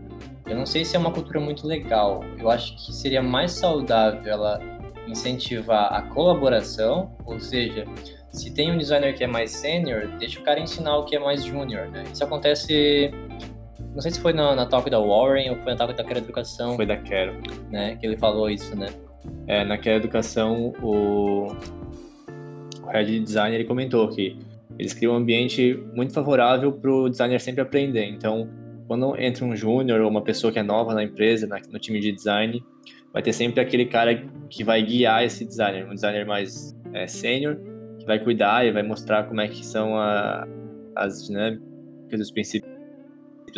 [0.46, 2.24] eu não sei se é uma cultura muito legal.
[2.38, 4.60] Eu acho que seria mais saudável ela
[5.06, 7.84] incentivar a colaboração, ou seja,
[8.30, 11.18] se tem um designer que é mais sênior, deixa o cara ensinar o que é
[11.18, 12.04] mais júnior, né?
[12.12, 13.10] Isso acontece
[13.94, 16.18] não sei se foi na, na talk da Warren ou foi na talk da Quero
[16.18, 16.76] Educação.
[16.76, 17.40] Foi da Quero.
[17.70, 18.88] Né, que ele falou isso, né?
[19.46, 21.46] É, naquela educação, o,
[22.82, 24.36] o head designer ele comentou que
[24.78, 28.04] eles criam um ambiente muito favorável para o designer sempre aprender.
[28.04, 28.48] Então,
[28.86, 32.00] quando entra um júnior ou uma pessoa que é nova na empresa, na, no time
[32.00, 32.62] de design,
[33.12, 37.58] vai ter sempre aquele cara que vai guiar esse designer, um designer mais é, sênior,
[37.98, 40.46] que vai cuidar e vai mostrar como é que são a,
[40.94, 42.68] as dinâmicas, os princípios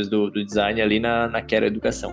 [0.08, 2.12] do, do design ali na, naquela educação.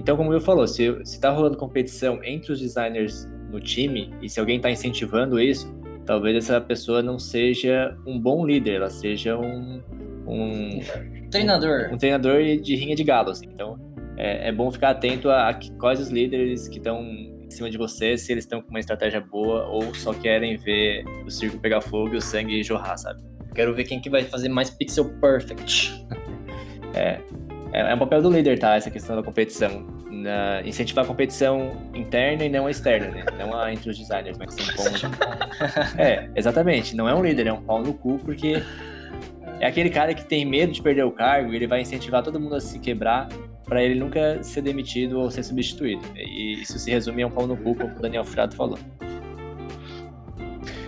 [0.00, 4.40] Então, como eu falou, se está rolando competição entre os designers no time e se
[4.40, 5.70] alguém está incentivando isso,
[6.06, 9.82] talvez essa pessoa não seja um bom líder, ela seja um,
[10.26, 10.80] um
[11.30, 13.28] treinador, um, um treinador de rinha de galo.
[13.28, 13.44] Assim.
[13.52, 13.78] Então,
[14.16, 17.76] é, é, bom ficar atento a, a quais os líderes que estão em cima de
[17.76, 21.82] você, se eles estão com uma estratégia boa ou só querem ver o circo pegar
[21.82, 23.22] fogo e o sangue jorrar, sabe?
[23.54, 26.06] Quero ver quem que vai fazer mais pixel perfect.
[26.94, 27.20] é,
[27.72, 28.74] é, é um papel do líder, tá?
[28.76, 29.86] Essa questão da competição.
[30.10, 33.24] Na, incentivar a competição interna e não a externa, né?
[33.38, 35.10] Não a entre os designers, mas que são
[35.96, 36.94] É, exatamente.
[36.96, 38.62] Não é um líder, é um pau no cu, porque
[39.60, 42.40] é aquele cara que tem medo de perder o cargo e ele vai incentivar todo
[42.40, 43.28] mundo a se quebrar
[43.64, 46.02] para ele nunca ser demitido ou ser substituído.
[46.16, 48.78] E isso se resume a um pau no cu, como o Daniel Frato falou.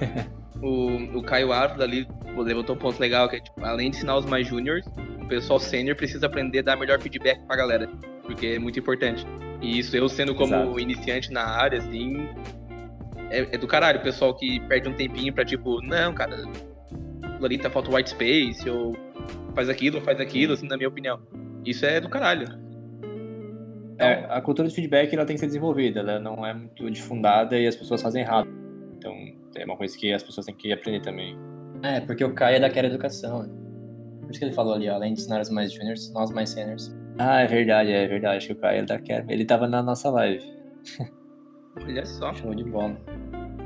[0.63, 4.17] o, o Caio Árvore ali levantou um ponto legal, que é, tipo, além de ensinar
[4.17, 4.87] os mais júniores,
[5.21, 7.89] o pessoal sênior precisa aprender a dar melhor feedback pra galera,
[8.23, 9.27] porque é muito importante.
[9.61, 10.81] E isso, eu sendo como Exato.
[10.81, 12.29] iniciante na área, assim,
[13.31, 14.01] é, é, do caralho.
[14.01, 16.45] O pessoal que perde um tempinho pra, tipo, não, cara,
[17.43, 18.97] ali tá falta white space, ou
[19.55, 21.21] faz aquilo, faz aquilo, assim, na minha opinião.
[21.65, 22.61] Isso é do caralho.
[23.99, 27.57] É, a cultura de feedback ela tem que ser desenvolvida, ela não é muito difundada
[27.59, 28.49] e as pessoas fazem errado.
[28.97, 29.15] Então,
[29.57, 31.37] é uma coisa que as pessoas têm que aprender também.
[31.83, 33.43] É, porque o Caio é daquela educação.
[33.43, 33.49] Né?
[34.21, 36.51] Por isso que ele falou ali, ó, além de ensinar os mais juniors, nós mais
[36.51, 36.95] seniors.
[37.19, 38.39] Ah, é verdade, é verdade.
[38.39, 39.25] Acho que o Caio é daquela.
[39.29, 40.45] Ele tava na nossa live.
[41.77, 42.33] Olha só.
[42.35, 42.97] Show de bola.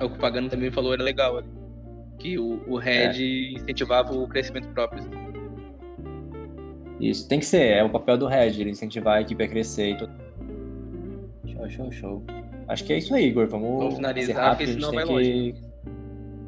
[0.01, 1.49] É, o que o Pagano também falou era legal ali.
[2.19, 3.53] Que o, o Red é.
[3.53, 5.05] incentivava o crescimento próprio.
[6.99, 9.91] Isso, tem que ser, é o papel do Red, ele incentivar a equipe a crescer
[9.91, 10.13] e tudo.
[11.47, 12.23] Show, show, show.
[12.69, 13.47] Acho que é isso aí, Igor.
[13.47, 15.13] Vamos, Vamos finalizar, porque senão vai que...
[15.13, 15.55] longe.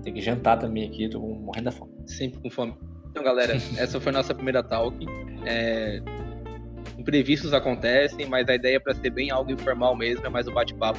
[0.09, 1.93] Tem que jantar também aqui, tô morrendo da fome.
[2.07, 2.75] Sempre com fome.
[3.11, 4.97] Então, galera, essa foi a nossa primeira talk.
[5.45, 6.01] É...
[6.97, 10.55] Imprevistos acontecem, mas a ideia é para ser bem algo informal mesmo, é mais um
[10.55, 10.99] bate-papo.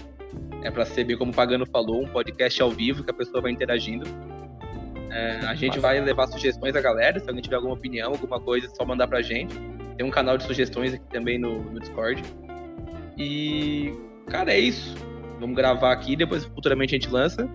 [0.62, 3.42] É para ser bem como o Pagano falou, um podcast ao vivo que a pessoa
[3.42, 4.06] vai interagindo.
[5.10, 8.68] É, a gente vai levar sugestões da galera, se alguém tiver alguma opinião, alguma coisa,
[8.68, 9.56] é só mandar pra gente.
[9.98, 12.22] Tem um canal de sugestões aqui também no, no Discord.
[13.18, 13.92] E,
[14.28, 14.96] cara, é isso.
[15.40, 17.50] Vamos gravar aqui, depois futuramente a gente lança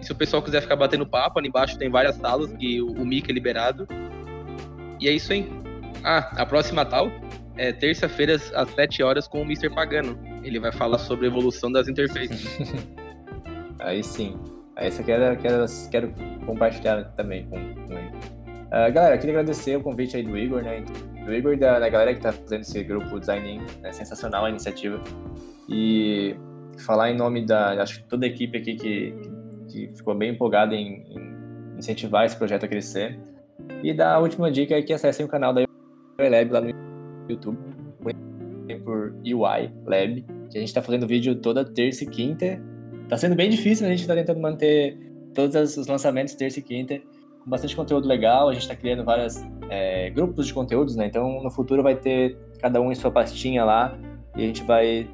[0.00, 3.04] se o pessoal quiser ficar batendo papo, ali embaixo tem várias salas que o, o
[3.04, 3.86] mic é liberado.
[5.00, 5.50] E é isso aí.
[6.04, 7.10] Ah, a próxima tal
[7.56, 9.70] é terça-feira às 7 horas com o Mr.
[9.70, 10.18] Pagano.
[10.42, 12.46] Ele vai falar sobre a evolução das interfaces.
[13.80, 14.38] aí sim.
[14.76, 16.12] Essa quero, quero, quero
[16.44, 18.10] compartilhar também com, com ele.
[18.66, 20.84] Uh, galera, queria agradecer o convite aí do Igor, né?
[21.24, 24.50] Do Igor e da, da galera que tá fazendo esse grupo Design É sensacional a
[24.50, 25.02] iniciativa.
[25.68, 26.36] E
[26.84, 29.35] falar em nome da, acho que toda a equipe aqui que, que
[29.94, 33.18] ficou bem empolgada em, em incentivar esse projeto a crescer.
[33.82, 36.70] E da última dica é que acessem o canal da UI Lab lá no
[37.28, 37.58] YouTube,
[38.84, 42.60] por UI Lab, que a gente está fazendo vídeo toda terça e quinta.
[43.08, 44.98] Tá sendo bem difícil, a gente está tentando manter
[45.34, 47.00] todos os lançamentos terça e quinta,
[47.42, 48.48] com bastante conteúdo legal.
[48.48, 51.06] A gente está criando vários é, grupos de conteúdos, né?
[51.06, 53.96] Então no futuro vai ter cada um em sua pastinha lá
[54.36, 55.08] e a gente vai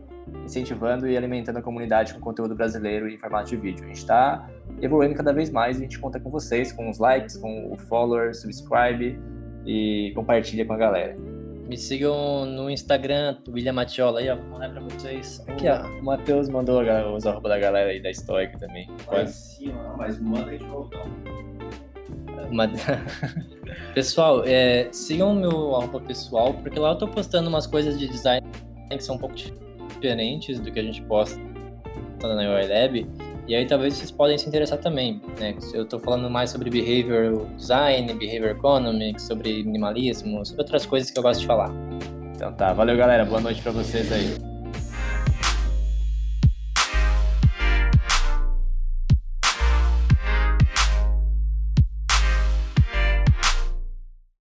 [0.44, 3.84] incentivando e alimentando a comunidade com conteúdo brasileiro em formato de vídeo.
[3.84, 4.48] A gente está
[4.80, 7.76] evoluindo cada vez mais e a gente conta com vocês, com os likes, com o
[7.76, 9.18] follower, subscribe
[9.64, 11.16] e compartilha com a galera.
[11.68, 14.36] Me sigam no Instagram, William Matiola aí, ó.
[14.36, 15.42] Vou mandar pra vocês.
[15.48, 15.86] Aqui, ó.
[15.86, 16.82] O Matheus mandou
[17.14, 18.90] os arroba da galera aí da Stoic também.
[19.06, 20.90] Pode sim, mas manda de novo,
[22.50, 22.68] Uma...
[23.94, 28.08] pessoal, é, sigam o meu arroba pessoal, porque lá eu tô postando umas coisas de
[28.08, 28.46] design
[28.90, 29.34] que são um pouco
[30.03, 31.40] diferentes do que a gente posta
[32.20, 33.07] na UI Lab.
[33.46, 35.55] E aí talvez vocês podem se interessar também, né?
[35.74, 41.18] Eu estou falando mais sobre behavior design, behavior economics, sobre minimalismo, sobre outras coisas que
[41.18, 41.72] eu gosto de falar.
[42.34, 44.51] Então tá, valeu galera, boa noite para vocês aí.